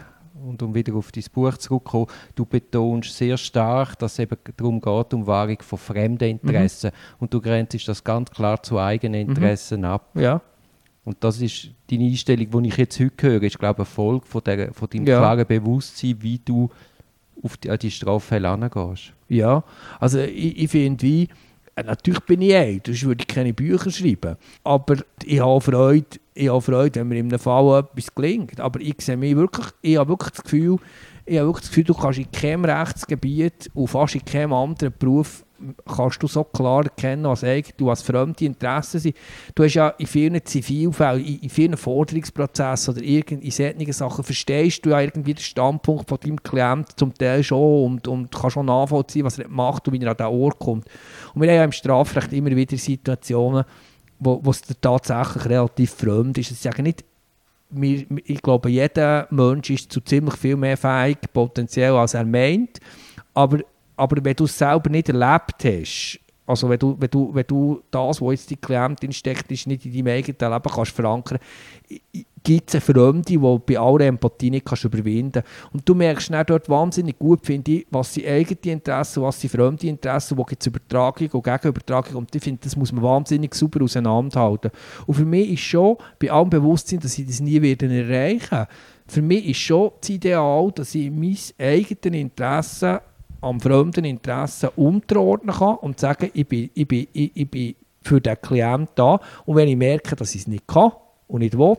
und 0.46 0.62
um 0.62 0.74
wieder 0.74 0.94
auf 0.94 1.10
dein 1.10 1.24
Buch 1.32 1.56
zurückzukommen, 1.56 2.06
du 2.34 2.44
betonst 2.44 3.16
sehr 3.16 3.36
stark, 3.36 3.98
dass 3.98 4.12
es 4.12 4.18
eben 4.20 4.36
darum 4.56 4.80
geht, 4.80 5.14
um 5.14 5.26
Wahrung 5.26 5.58
von 5.60 5.78
fremden 5.78 6.28
Interessen. 6.28 6.90
Mhm. 6.90 7.16
Und 7.20 7.34
du 7.34 7.40
grenzt 7.40 7.88
das 7.88 8.04
ganz 8.04 8.30
klar 8.30 8.62
zu 8.62 8.78
eigenen 8.78 9.24
mhm. 9.24 9.30
Interessen 9.30 9.80
mhm. 9.80 9.86
ab. 9.86 10.10
Ja. 10.14 10.40
Und 11.08 11.16
das 11.20 11.40
ist 11.40 11.70
deine 11.90 12.04
Einstellung, 12.04 12.62
die 12.64 12.68
ich 12.68 12.76
jetzt 12.76 13.00
heute 13.00 13.26
höre, 13.26 13.42
ist, 13.42 13.58
glaube 13.58 13.80
ich, 13.82 13.88
eine 13.88 13.94
Folge 13.94 14.26
von, 14.26 14.44
der, 14.44 14.74
von 14.74 14.90
deinem 14.90 15.06
ja. 15.06 15.18
klaren 15.18 15.46
Bewusstsein, 15.46 16.16
wie 16.20 16.38
du 16.38 16.68
auf 17.42 17.56
die, 17.56 17.70
an 17.70 17.78
die 17.78 17.90
Straffälle 17.90 18.46
angehst. 18.50 19.14
Ja, 19.26 19.64
also 19.98 20.18
ich, 20.18 20.64
ich 20.64 20.70
finde, 20.70 21.02
wie, 21.02 21.26
äh, 21.76 21.82
natürlich 21.82 22.20
bin 22.20 22.42
ich 22.42 22.54
ein, 22.54 22.82
sonst 22.84 23.06
würde 23.06 23.24
ich 23.26 23.34
keine 23.34 23.54
Bücher 23.54 23.90
schreiben. 23.90 24.36
Aber 24.64 24.96
ich 25.24 25.40
habe 25.40 25.62
Freude, 25.62 26.18
ich 26.34 26.50
habe 26.50 26.60
Freude 26.60 27.00
wenn 27.00 27.08
mir 27.08 27.20
in 27.20 27.28
einem 27.28 27.38
Fall 27.38 27.78
etwas 27.78 28.14
gelingt. 28.14 28.60
Aber 28.60 28.78
ich 28.78 28.96
sehe 28.98 29.16
mich 29.16 29.34
wirklich, 29.34 29.66
ich 29.80 29.96
habe 29.96 30.10
wirklich 30.10 30.32
das 30.32 30.42
Gefühl, 30.42 30.76
ich 31.24 31.38
habe 31.38 31.48
wirklich 31.48 31.62
das 31.62 31.70
Gefühl, 31.70 31.84
du 31.84 31.94
kannst 31.94 32.18
in 32.18 32.30
keinem 32.30 32.66
Rechtsgebiet 32.66 33.70
und 33.72 33.88
fast 33.88 34.14
in 34.14 34.26
keinem 34.26 34.52
anderen 34.52 34.92
Beruf 34.98 35.42
kannst 35.86 36.22
du 36.22 36.26
so 36.26 36.44
klar 36.44 36.84
erkennen, 36.84 37.24
was 37.24 37.44
du 37.76 37.90
als 37.90 38.02
fremde 38.02 38.44
Interessen 38.44 39.00
sind. 39.00 39.16
Du 39.54 39.64
hast 39.64 39.74
ja 39.74 39.88
in 39.90 40.06
vielen 40.06 40.44
Zivilfällen, 40.44 41.24
in, 41.24 41.50
vielen 41.50 41.76
Forderungsprozessen 41.76 42.94
oder 42.94 43.02
in 43.02 43.50
solchen 43.50 43.92
Sachen 43.92 44.24
verstehst 44.24 44.84
du 44.84 44.90
ja 44.90 45.00
irgendwie 45.00 45.34
den 45.34 45.42
Standpunkt 45.42 46.08
von 46.08 46.18
deinem 46.20 46.42
Klienten 46.42 46.96
zum 46.96 47.14
Teil 47.14 47.42
schon 47.42 47.84
und, 47.84 48.08
und 48.08 48.32
kannst 48.34 48.54
schon 48.54 48.66
nachvollziehen, 48.66 49.24
was 49.24 49.38
er 49.38 49.48
macht 49.48 49.88
und 49.88 49.94
wie 49.94 50.04
er 50.04 50.10
an 50.10 50.16
den 50.16 50.26
Ort 50.26 50.58
kommt. 50.58 50.86
Und 51.34 51.42
wir 51.42 51.48
haben 51.48 51.56
ja 51.56 51.64
im 51.64 51.72
Strafrecht 51.72 52.32
immer 52.32 52.50
wieder 52.50 52.76
Situationen, 52.76 53.64
wo, 54.20 54.40
wo 54.42 54.50
es 54.50 54.62
tatsächlich 54.80 55.46
relativ 55.46 55.90
fremd 55.92 56.38
ist. 56.38 56.50
Es 56.50 56.64
ist 56.64 56.78
nicht 56.78 57.04
ich 58.24 58.40
glaube, 58.40 58.70
jeder 58.70 59.26
Mensch 59.30 59.70
ist 59.70 59.92
zu 59.92 60.00
ziemlich 60.00 60.36
viel 60.36 60.56
mehr 60.56 60.76
fähig, 60.76 61.18
potenziell, 61.32 61.92
als 61.92 62.14
er 62.14 62.24
meint. 62.24 62.80
Aber 63.34 63.58
aber 63.98 64.24
wenn 64.24 64.34
du 64.34 64.44
es 64.44 64.56
selber 64.56 64.90
nicht 64.90 65.08
erlebt 65.08 65.64
hast, 65.64 66.20
also 66.46 66.68
wenn 66.70 66.78
du, 66.78 66.96
wenn 66.98 67.10
du, 67.10 67.34
wenn 67.34 67.46
du 67.46 67.82
das, 67.90 68.22
was 68.22 68.30
jetzt 68.32 68.50
die 68.50 68.56
Klientin 68.56 69.12
steckt, 69.12 69.52
ist, 69.52 69.66
nicht 69.66 69.84
in 69.84 69.92
deinem 69.92 70.16
eigenen 70.16 70.52
Leben 70.52 70.74
kannst 70.74 70.92
verankern, 70.92 71.38
gibt 72.42 72.68
es 72.70 72.74
eine 72.76 72.80
Fremde, 72.80 73.22
die 73.22 73.36
bei 73.36 73.78
aller 73.78 74.06
Empathie 74.06 74.50
nicht 74.50 74.64
kannst 74.64 74.84
überwinden 74.84 75.42
kannst. 75.42 75.74
Und 75.74 75.86
du 75.86 75.94
merkst 75.94 76.32
dann 76.32 76.46
dort 76.46 76.66
wahnsinnig 76.70 77.18
gut, 77.18 77.44
finde 77.44 77.72
ich, 77.72 77.86
was 77.90 78.14
sind 78.14 78.26
eigene 78.26 78.72
Interessen, 78.72 79.22
was 79.22 79.38
sind 79.38 79.50
fremde 79.50 79.86
Interessen, 79.88 80.38
wo 80.38 80.44
gibt 80.44 80.62
es 80.62 80.66
Übertragung 80.68 81.28
und 81.28 81.44
Gegenübertragung. 81.44 82.16
Und 82.16 82.34
ich 82.34 82.42
finde, 82.42 82.62
das 82.64 82.76
muss 82.76 82.92
man 82.92 83.02
wahnsinnig 83.02 83.54
super 83.54 83.84
auseinanderhalten. 83.84 84.70
Und 85.06 85.14
für 85.14 85.26
mich 85.26 85.50
ist 85.50 85.60
schon, 85.60 85.98
bei 86.18 86.30
allem 86.30 86.48
Bewusstsein, 86.48 87.00
dass 87.00 87.18
ich 87.18 87.26
das 87.26 87.40
nie 87.40 87.60
werden 87.60 87.90
erreichen 87.90 88.50
werde, 88.52 88.68
für 89.06 89.22
mich 89.22 89.46
ist 89.46 89.58
schon 89.58 89.90
das 90.00 90.08
Ideal, 90.08 90.72
dass 90.74 90.94
ich 90.94 91.10
mein 91.10 91.36
eigenes 91.58 92.20
Interesse 92.20 93.02
am 93.40 93.60
fremden 93.60 94.04
Interessen 94.04 94.70
unterordnen 94.76 95.54
kann 95.54 95.76
und 95.76 96.00
sagen, 96.00 96.30
ich 96.34 96.46
bin, 96.46 96.70
ich 96.74 96.88
bin, 96.88 97.06
ich, 97.12 97.30
ich 97.34 97.50
bin 97.50 97.74
für 98.02 98.20
den 98.20 98.40
Klienten 98.40 98.88
da. 98.94 99.20
Und 99.44 99.56
wenn 99.56 99.68
ich 99.68 99.76
merke, 99.76 100.16
dass 100.16 100.34
ich 100.34 100.42
es 100.42 100.46
nicht 100.46 100.66
kann 100.66 100.92
und 101.26 101.40
nicht 101.40 101.56
will, 101.56 101.76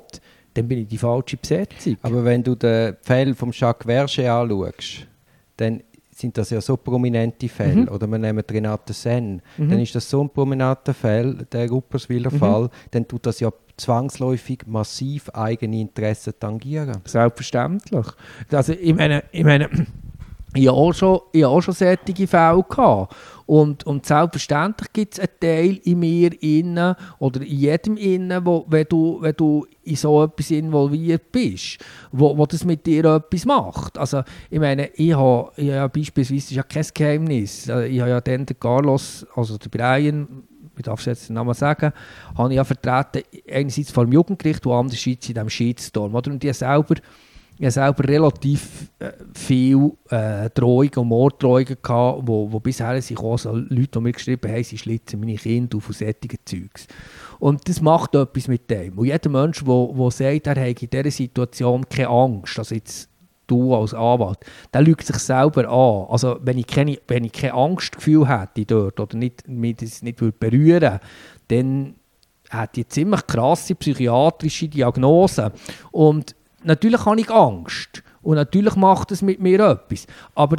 dann 0.54 0.68
bin 0.68 0.80
ich 0.80 0.88
die 0.88 0.98
falsche 0.98 1.38
Besetzung. 1.38 1.98
Aber 2.02 2.24
wenn 2.24 2.44
du 2.44 2.56
den 2.56 2.96
Fall 3.02 3.34
von 3.34 3.52
Jacques 3.52 3.86
Verge 3.86 4.32
anschaust, 4.32 5.08
dann 5.58 5.82
sind 6.12 6.38
das 6.38 6.50
ja 6.50 6.60
so 6.60 6.76
prominente 6.78 7.48
Fälle. 7.48 7.84
Mhm. 7.84 7.88
Oder 7.90 8.08
wir 8.08 8.18
nehmen 8.18 8.44
Renate 8.50 8.94
Sen, 8.94 9.42
mhm. 9.58 9.70
dann 9.70 9.80
ist 9.80 9.96
das 9.96 10.10
so 10.10 10.22
ein 10.22 10.30
prominenter 10.30 10.94
Fall, 10.94 11.46
der 11.52 11.70
Rupperswiller 11.70 12.32
mhm. 12.32 12.38
Fall, 12.38 12.70
dann 12.92 13.08
tut 13.08 13.26
das 13.26 13.40
ja 13.40 13.52
zwangsläufig 13.78 14.64
massiv 14.68 15.30
eigene 15.30 15.80
Interessen 15.80 16.34
tangieren. 16.38 16.98
Selbstverständlich. 17.06 18.06
Also 18.52 18.74
ich 18.74 18.94
meine, 18.94 19.24
ich 19.32 19.46
meine 19.46 19.70
ich 20.54 20.68
habe 20.68 20.78
auch 20.78 20.94
schon, 20.94 21.20
ich 21.32 21.44
habe 21.44 21.62
Fälle. 22.28 23.08
Und, 23.46 23.84
und 23.88 24.06
selbstverständlich 24.06 24.94
gibt 24.94 25.14
es 25.14 25.20
einen 25.20 25.40
Teil 25.40 25.80
in 25.84 26.00
mir 26.00 26.32
innen 26.42 26.96
oder 27.18 27.42
in 27.42 27.58
jedem 27.58 27.98
innen, 27.98 28.46
wo, 28.46 28.64
wenn, 28.68 28.86
du, 28.88 29.18
wenn 29.22 29.34
du 29.36 29.66
in 29.84 29.96
so 29.96 30.24
etwas 30.24 30.52
involviert 30.52 31.32
bist, 31.32 31.80
wo, 32.12 32.38
wo 32.38 32.46
das 32.46 32.64
mit 32.64 32.86
dir 32.86 33.06
etwas 33.06 33.46
macht. 33.46 33.98
Also 33.98 34.22
ich 34.52 34.60
meine, 34.60 34.92
ich 34.94 35.16
habe, 35.16 35.52
ich 35.56 35.72
habe 35.72 36.00
beispielsweise, 36.00 36.42
das 36.42 36.52
ist 36.52 36.58
ja 36.58 36.64
kein 36.64 36.86
Geheimnis, 36.94 37.68
äh, 37.70 37.88
ich 37.88 38.00
habe 38.00 38.12
ja 38.12 38.22
dann 38.22 38.46
den 38.46 38.60
Carlos, 38.60 39.26
also 39.36 39.58
den 39.58 39.72
Brian, 39.72 40.28
ich 40.78 40.84
darf 40.84 41.00
es 41.00 41.06
jetzt 41.08 41.30
den 41.30 41.34
Namen 41.34 41.56
sagen, 41.56 41.92
habe 42.38 42.50
ich 42.50 42.58
ja 42.58 42.64
vertreten, 42.64 43.24
einerseits 43.52 43.92
vor 43.92 44.06
dem 44.06 44.14
Jugendgericht 44.14 44.66
und 44.66 44.74
andererseits 44.74 45.28
in 45.28 45.34
diesem 45.34 45.50
Shitstorm. 45.50 46.14
Oder? 46.14 46.32
Und 46.32 46.42
die 46.42 46.54
selber 46.54 46.96
ich 47.60 47.66
hatte 47.66 47.74
selber 47.74 48.08
relativ 48.08 48.90
äh, 49.00 49.12
viele 49.34 49.92
äh, 50.10 50.50
Drohungen 50.52 50.96
und 50.96 51.08
Morddrohungen, 51.10 51.76
gehabt, 51.82 52.22
wo, 52.24 52.50
wo 52.50 52.60
bisher 52.62 53.02
sich 53.02 53.20
auch 53.20 53.38
so 53.38 53.52
Leute, 53.52 53.88
die 53.96 54.00
mir 54.00 54.14
geschrieben 54.14 54.50
haben, 54.50 54.64
sie 54.64 54.78
schlitzen 54.78 55.20
meine 55.20 55.36
Kinder 55.36 55.78
auf 55.78 55.88
solche 55.92 56.16
Zeugs. 56.46 56.88
Und 57.38 57.68
das 57.68 57.82
macht 57.82 58.16
etwas 58.16 58.48
mit 58.48 58.70
dem. 58.72 58.98
Und 58.98 59.08
jeder 59.08 59.30
Mensch, 59.30 59.62
der 59.66 60.12
sagt, 60.12 60.48
er 60.48 60.56
habe 60.56 60.70
in 60.70 60.90
dieser 60.90 61.12
Situation 61.12 61.84
keine 61.90 62.08
Angst, 62.08 62.58
also 62.58 62.76
jetzt 62.76 63.10
du 63.48 63.76
als 63.76 63.94
Anwalt, 63.94 64.40
der 64.74 64.82
lügt 64.82 65.06
sich 65.06 65.18
selber 65.18 65.68
an. 65.68 66.06
Also 66.10 66.40
wenn 66.42 66.60
ich 66.60 66.68
keine, 66.68 66.98
wenn 67.10 67.26
ich 67.26 67.34
kein 67.34 67.52
Angstgefühl 67.52 68.30
hätte 68.30 68.66
dort 68.66 69.00
oder 69.02 69.18
nicht, 69.18 69.50
mich 69.50 69.76
das 69.76 70.02
nicht 70.02 70.18
berühren 70.18 70.82
würde, 70.82 71.00
dann 71.50 71.96
hätte 72.50 72.82
ich 72.82 72.88
ziemlich 72.88 73.28
krasse 73.28 73.76
psychiatrische 73.76 74.70
Diagnose. 74.70 75.52
Und 75.92 76.36
natürlich 76.64 77.06
habe 77.06 77.20
ich 77.20 77.30
Angst 77.30 78.04
und 78.22 78.36
natürlich 78.36 78.76
macht 78.76 79.12
es 79.12 79.22
mit 79.22 79.40
mir 79.40 79.60
etwas, 79.60 80.08
aber 80.36 80.58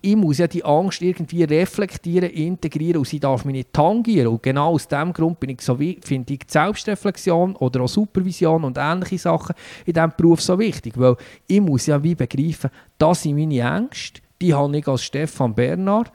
ich 0.00 0.16
muss 0.16 0.38
ja 0.38 0.46
die 0.46 0.64
Angst 0.64 1.02
irgendwie 1.02 1.42
reflektieren, 1.42 2.30
integrieren 2.30 2.98
und 2.98 3.08
sie 3.08 3.18
darf 3.18 3.44
mich 3.44 3.54
nicht 3.54 3.72
tangieren. 3.72 4.28
Und 4.28 4.42
genau 4.42 4.74
aus 4.74 4.86
diesem 4.86 5.12
Grund 5.12 5.40
bin 5.40 5.50
ich 5.50 5.60
so 5.60 5.76
finde 5.76 6.32
ich 6.32 6.38
die 6.38 6.46
Selbstreflexion 6.46 7.56
oder 7.56 7.80
auch 7.80 7.88
Supervision 7.88 8.64
und 8.64 8.78
ähnliche 8.78 9.18
Sachen 9.18 9.56
in 9.84 9.94
diesem 9.94 10.12
Beruf 10.16 10.40
so 10.40 10.58
wichtig, 10.58 10.94
weil 10.96 11.16
ich 11.46 11.60
muss 11.60 11.86
ja 11.86 12.02
wie 12.02 12.14
begreifen, 12.14 12.70
das 12.96 13.22
sind 13.22 13.36
meine 13.36 13.60
Ängste, 13.60 14.20
die 14.40 14.54
habe 14.54 14.78
ich 14.78 14.86
als 14.86 15.02
Stefan 15.02 15.54
Bernard, 15.54 16.12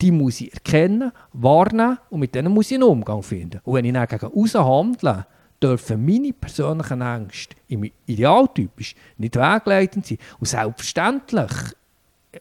die 0.00 0.10
muss 0.10 0.40
ich 0.40 0.52
erkennen, 0.52 1.12
warnen 1.32 1.98
und 2.10 2.20
mit 2.20 2.34
denen 2.34 2.52
muss 2.52 2.70
ich 2.70 2.76
einen 2.76 2.84
Umgang 2.84 3.22
finden. 3.22 3.60
Und 3.64 3.74
wenn 3.74 3.84
ich 3.84 3.92
dann 3.92 4.08
gegen 4.08 4.26
außen 4.26 4.64
handle, 4.64 5.26
dürfen 5.62 6.04
meine 6.04 6.32
persönlichen 6.32 7.00
Ängste 7.00 7.56
im 7.68 7.90
Idealtypisch 8.06 8.94
nicht 9.18 9.36
wegleitend 9.36 10.06
sein. 10.06 10.18
Und 10.38 10.46
selbstverständlich 10.46 11.50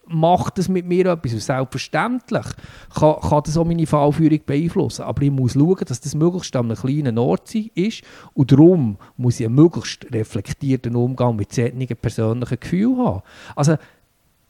macht 0.08 0.58
das 0.58 0.70
mit 0.70 0.86
mir 0.86 1.08
etwas. 1.08 1.34
Und 1.34 1.42
selbstverständlich 1.42 2.46
kann, 2.94 3.20
kann 3.22 3.42
das 3.46 3.58
auch 3.58 3.66
meine 3.66 3.88
Fallführung 3.88 4.40
beeinflussen. 4.46 5.04
Aber 5.04 5.22
ich 5.22 5.32
muss 5.32 5.54
schauen, 5.54 5.86
dass 5.86 6.02
das 6.02 6.16
möglichst 6.16 6.56
an 6.56 6.66
einem 6.66 6.78
kleinen 6.78 7.18
Ort 7.18 7.54
ist. 7.56 8.04
Und 8.34 8.52
darum 8.52 8.98
muss 9.18 9.40
ich 9.40 9.46
einen 9.46 9.56
möglichst 9.56 10.12
reflektierten 10.14 10.96
Umgang 10.96 11.36
mit 11.36 11.54
solchen 11.54 11.88
persönlichen 11.88 12.60
Gefühlen 12.60 12.98
haben. 12.98 13.22
Also, 13.56 13.78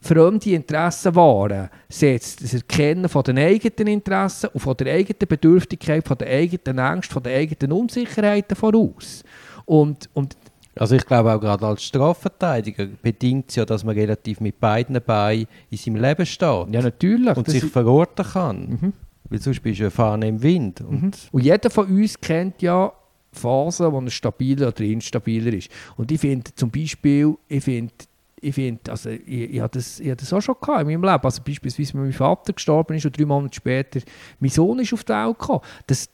fremde 0.01 0.49
Interessen 0.51 1.15
wahren, 1.15 1.69
setzt 1.87 2.43
das 2.43 2.55
Erkennen 2.55 3.07
von 3.07 3.23
den 3.23 3.37
eigenen 3.37 3.93
Interessen 3.93 4.49
und 4.53 4.59
von 4.59 4.75
der 4.75 4.93
eigenen 4.93 5.27
Bedürftigkeit, 5.27 6.07
von 6.07 6.17
der 6.17 6.27
eigenen 6.27 6.79
Angst, 6.79 7.11
von 7.11 7.23
der 7.23 7.37
eigenen 7.37 7.71
Unsicherheiten 7.71 8.55
voraus. 8.55 9.23
Und, 9.65 10.09
und 10.13 10.35
also 10.75 10.95
ich 10.95 11.05
glaube 11.05 11.33
auch 11.33 11.39
gerade 11.39 11.65
als 11.67 11.83
Strafverteidiger 11.83 12.87
bedingt 13.01 13.49
es 13.49 13.55
ja, 13.55 13.65
dass 13.65 13.83
man 13.83 13.95
relativ 13.95 14.39
mit 14.39 14.59
beiden 14.59 14.99
Beinen 15.01 15.47
in 15.69 15.77
seinem 15.77 15.97
Leben 15.97 16.25
steht. 16.25 16.67
Ja, 16.71 16.81
natürlich. 16.81 17.37
Und 17.37 17.49
sich 17.49 17.65
verorten 17.65 18.25
kann. 18.25 18.69
Mhm. 18.69 18.93
Weil 19.29 19.41
sonst 19.41 19.61
bist 19.61 19.79
du 19.79 19.83
eine 19.83 19.91
Fahne 19.91 20.27
im 20.27 20.41
Wind. 20.41 20.81
Und, 20.81 21.01
mhm. 21.03 21.11
und 21.31 21.43
jeder 21.43 21.69
von 21.69 21.87
uns 21.87 22.19
kennt 22.19 22.61
ja 22.61 22.91
Phasen, 23.33 23.91
wo 23.91 23.99
er 23.99 24.09
stabiler 24.09 24.69
oder 24.69 24.81
instabiler 24.81 25.53
ist. 25.53 25.69
Und 25.97 26.11
ich 26.11 26.19
finde 26.19 26.53
zum 26.55 26.69
Beispiel, 26.69 27.35
ich 27.47 27.63
finde 27.63 27.93
ich 28.41 28.55
finde, 28.55 28.91
also 28.91 29.09
ich, 29.09 29.53
ich 29.53 29.59
habe 29.59 29.69
das, 29.69 29.99
ich 29.99 30.15
das 30.15 30.33
auch 30.33 30.41
schon 30.41 30.55
gehabt 30.59 30.81
in 30.81 30.87
meinem 30.87 31.03
Leben. 31.03 31.23
Also 31.23 31.41
beispielsweise, 31.45 31.93
wenn 31.93 32.01
mein 32.01 32.13
Vater 32.13 32.53
gestorben 32.53 32.95
ist 32.95 33.05
und 33.05 33.17
drei 33.17 33.25
Monate 33.25 33.55
später 33.55 34.01
mein 34.39 34.49
Sohn 34.49 34.79
ist 34.79 34.93
auf 34.93 35.03
die 35.03 35.13
Welt 35.13 35.39
gekommen. 35.39 35.61
Das, 35.85 36.09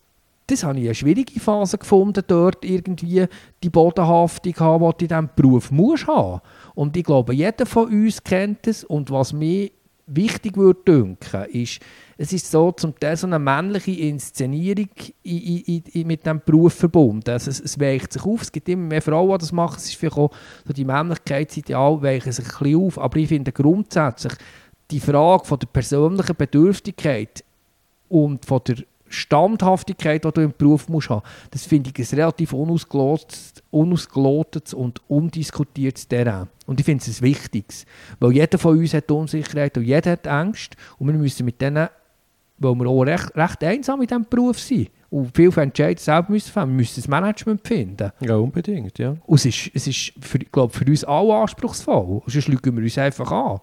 das 0.45 0.63
habe 0.63 0.79
ich 0.79 0.85
eine 0.85 0.95
schwierige 0.95 1.39
Phase 1.39 1.77
gefunden, 1.77 2.23
dort 2.27 2.63
irgendwie 2.63 3.25
die 3.63 3.69
Bodenhaftung 3.69 4.55
haben, 4.59 4.93
die 4.99 5.07
du 5.07 5.15
in 5.15 5.25
diesem 5.25 5.29
Beruf 5.35 5.71
musst 5.71 6.07
haben. 6.07 6.41
Und 6.75 6.95
ich 6.97 7.03
glaube, 7.03 7.33
jeder 7.33 7.65
von 7.65 7.87
uns 7.87 8.23
kennt 8.23 8.67
es. 8.67 8.83
Und 8.83 9.09
was 9.09 9.33
mich 9.33 9.71
wichtig 10.08 10.58
würde 10.58 10.80
denken, 10.86 11.46
ist, 11.52 11.80
es 12.17 12.34
ist 12.34 12.50
so 12.50 12.72
zum 12.72 12.98
Teil 12.98 13.15
so 13.15 13.28
eine 13.28 13.38
männliche 13.38 13.91
Inszenierung 13.91 14.89
in, 15.22 15.38
in, 15.38 15.84
in, 15.91 16.08
mit 16.08 16.26
diesem 16.26 16.41
Beruf 16.43 16.74
verbunden. 16.74 17.30
Also 17.30 17.52
es, 17.52 17.60
es 17.60 17.80
weicht 17.80 18.13
sich 18.13 18.24
auf, 18.24 18.41
es 18.41 18.52
gibt 18.52 18.67
immer 18.70 18.88
mehr 18.88 19.02
Frauen, 19.02 19.34
die 19.34 19.38
das 19.39 19.52
machen, 19.52 19.76
es 19.78 19.89
ist 19.89 20.04
auch 20.17 20.32
so 20.65 20.74
die 20.74 20.86
Männlichkeitsideal 20.86 22.02
weichen 22.02 22.32
sich 22.32 22.46
ein 22.46 22.58
bisschen 22.58 22.82
auf, 22.82 22.98
aber 22.98 23.17
ich 23.17 23.28
finde 23.28 23.52
grundsätzlich 23.52 24.34
die 24.89 25.02
Frage 25.02 25.46
von 25.46 25.60
der 25.60 25.67
persönlichen 25.67 26.36
Bedürftigkeit 26.36 27.43
und 28.08 28.46
von 28.46 28.62
der 28.65 28.78
Standhaftigkeit, 29.10 30.24
die 30.24 30.32
du 30.32 30.41
im 30.41 30.54
Beruf 30.58 30.89
musst 30.89 31.10
haben 31.10 31.22
das 31.52 31.65
finde 31.65 31.91
ich 31.96 32.13
ein 32.13 32.20
relativ 32.20 32.54
unausgelotetes, 32.54 33.54
unausgelotetes 33.72 34.74
und 34.74 35.02
undiskutiertes 35.08 36.08
Terrain. 36.08 36.48
Und 36.65 36.80
ich 36.80 36.86
finde 36.86 37.04
es 37.04 37.20
ein 37.20 37.24
wichtiges, 37.24 37.86
weil 38.20 38.34
jeder 38.34 38.58
von 38.58 38.78
uns 38.78 38.93
hat 38.93 39.10
Unsicherheit 39.10 39.78
und 39.78 39.86
jeder 39.86 40.12
hat 40.12 40.28
Angst 40.28 40.76
und 40.98 41.08
wir 41.08 41.13
müssen 41.13 41.46
mit 41.46 41.62
denen, 41.62 41.88
weil 42.60 42.76
wir 42.76 42.88
auch 42.88 43.04
recht, 43.04 43.36
recht 43.36 43.63
einsam 43.63 44.02
in 44.02 44.08
diesem 44.08 44.26
Beruf 44.30 44.60
sind 44.60 44.89
und 45.10 45.36
viel 45.36 45.58
Entscheidungen 45.58 45.98
selber 45.98 46.32
müssen 46.32 46.56
wir 46.56 46.65
müssen 46.65 47.02
das 47.02 47.08
Management 47.08 47.65
finden. 47.65 48.12
Ja, 48.20 48.36
unbedingt, 48.36 49.00
ja. 49.00 49.15
Und 49.26 49.36
es 49.36 49.46
ist, 49.46 49.72
es 49.74 49.88
ist 49.88 50.13
für, 50.20 50.39
glaub, 50.39 50.74
für 50.74 50.86
uns 50.86 51.04
alle 51.04 51.34
anspruchsvoll, 51.36 52.22
sonst 52.26 52.48
lügen 52.48 52.76
wir 52.76 52.84
uns 52.84 52.98
einfach 52.98 53.32
an. 53.32 53.60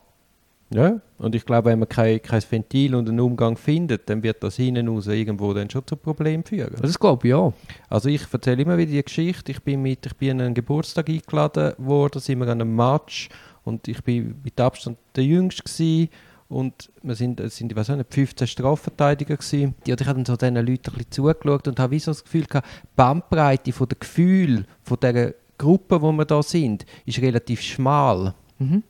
Ja, 0.75 1.01
und 1.19 1.37
ich 1.37 1.47
glaube, 1.47 1.71
wenn 1.71 1.79
man 1.79 1.89
kein, 1.89 2.21
kein 2.21 2.43
Ventil 2.51 2.97
und 2.97 3.09
einen 3.09 3.21
Umgang 3.21 3.57
findet, 3.57 4.11
dann 4.11 4.25
wird 4.25 4.43
das 4.43 4.57
hinten 4.57 4.89
raus 4.89 5.07
irgendwo 5.07 5.55
dann 5.55 5.71
schon 5.71 5.87
zu 5.87 5.95
Problemen 5.95 6.43
führen. 6.43 6.75
Das 6.83 6.99
glaube 6.99 7.29
ich 7.29 7.31
ja. 7.31 7.53
Also 7.89 8.09
ich 8.09 8.23
erzähle 8.33 8.63
immer 8.63 8.77
wieder 8.77 8.91
die 8.91 9.05
Geschichte, 9.05 9.53
ich 9.53 9.63
bin, 9.63 9.83
mit, 9.83 10.05
ich 10.05 10.17
bin 10.17 10.33
an 10.33 10.41
einen 10.41 10.55
Geburtstag 10.55 11.09
eingeladen 11.09 11.75
worden, 11.79 12.21
sind 12.21 12.41
wir 12.41 12.49
an 12.49 12.61
einem 12.61 12.75
Match 12.75 13.29
und 13.63 13.87
ich 13.87 14.03
bin 14.03 14.35
mit 14.43 14.61
Abstand 14.61 14.99
der 15.15 15.23
Jüngste 15.23 15.63
gewesen 15.63 16.09
und 16.49 16.91
wir 17.03 17.15
sind, 17.15 17.39
es 17.39 17.57
sind 17.57 17.71
ich 17.71 17.79
weiß 17.79 17.91
nicht, 17.91 18.13
15 18.13 18.49
Strafverteidiger 18.49 19.37
gewesen. 19.37 19.75
Und 19.79 19.89
ich 19.89 20.07
habe 20.07 20.15
dann 20.15 20.25
so 20.25 20.37
diesen 20.37 20.57
Leuten 20.57 20.71
ein 20.71 20.77
bisschen 20.79 21.11
zugeschaut 21.11 21.69
und 21.69 21.79
habe 21.79 21.93
wie 21.93 22.01
so 22.01 22.11
das 22.11 22.25
Gefühl 22.25 22.47
gehabt, 22.47 22.67
die 22.83 22.89
Bandbreite 22.97 23.73
von 23.73 23.89
der 23.89 23.99
Gefühl 23.99 24.67
von 24.83 24.99
dieser 25.01 25.35
Gruppe, 25.57 26.03
wo 26.03 26.11
wir 26.11 26.25
da 26.25 26.43
sind, 26.43 26.85
ist 27.07 27.23
relativ 27.23 27.61
schmal. 27.61 28.35
Mhm. 28.59 28.83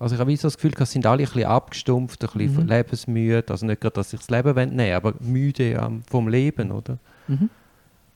Also 0.00 0.14
ich 0.14 0.20
habe 0.20 0.34
so 0.34 0.48
das 0.48 0.56
Gefühl, 0.56 0.72
es 0.78 0.92
sind 0.92 1.04
alle 1.04 1.22
ein 1.22 1.26
bisschen 1.26 1.44
abgestumpft, 1.44 2.24
ein 2.24 2.30
bisschen 2.32 2.64
mhm. 2.64 2.68
lebensmüde. 2.68 3.44
Also 3.48 3.66
nicht 3.66 3.82
gerade, 3.82 3.94
dass 3.94 4.12
ich 4.14 4.20
das 4.20 4.30
Leben 4.30 4.54
nehmen 4.54 4.78
will, 4.78 4.92
aber 4.94 5.14
müde 5.20 6.00
vom 6.08 6.26
Leben, 6.26 6.72
oder? 6.72 6.98
Mhm. 7.28 7.50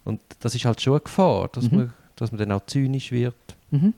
Und 0.04 0.20
das 0.40 0.54
ist 0.54 0.64
halt 0.64 0.80
schon 0.80 0.94
eine 0.94 1.00
Gefahr, 1.00 1.48
dass, 1.52 1.70
mhm. 1.70 1.76
man, 1.76 1.92
dass 2.16 2.32
man 2.32 2.38
dann 2.38 2.52
auch 2.52 2.64
zynisch 2.66 3.12
wird. 3.12 3.34
Mhm. 3.70 3.92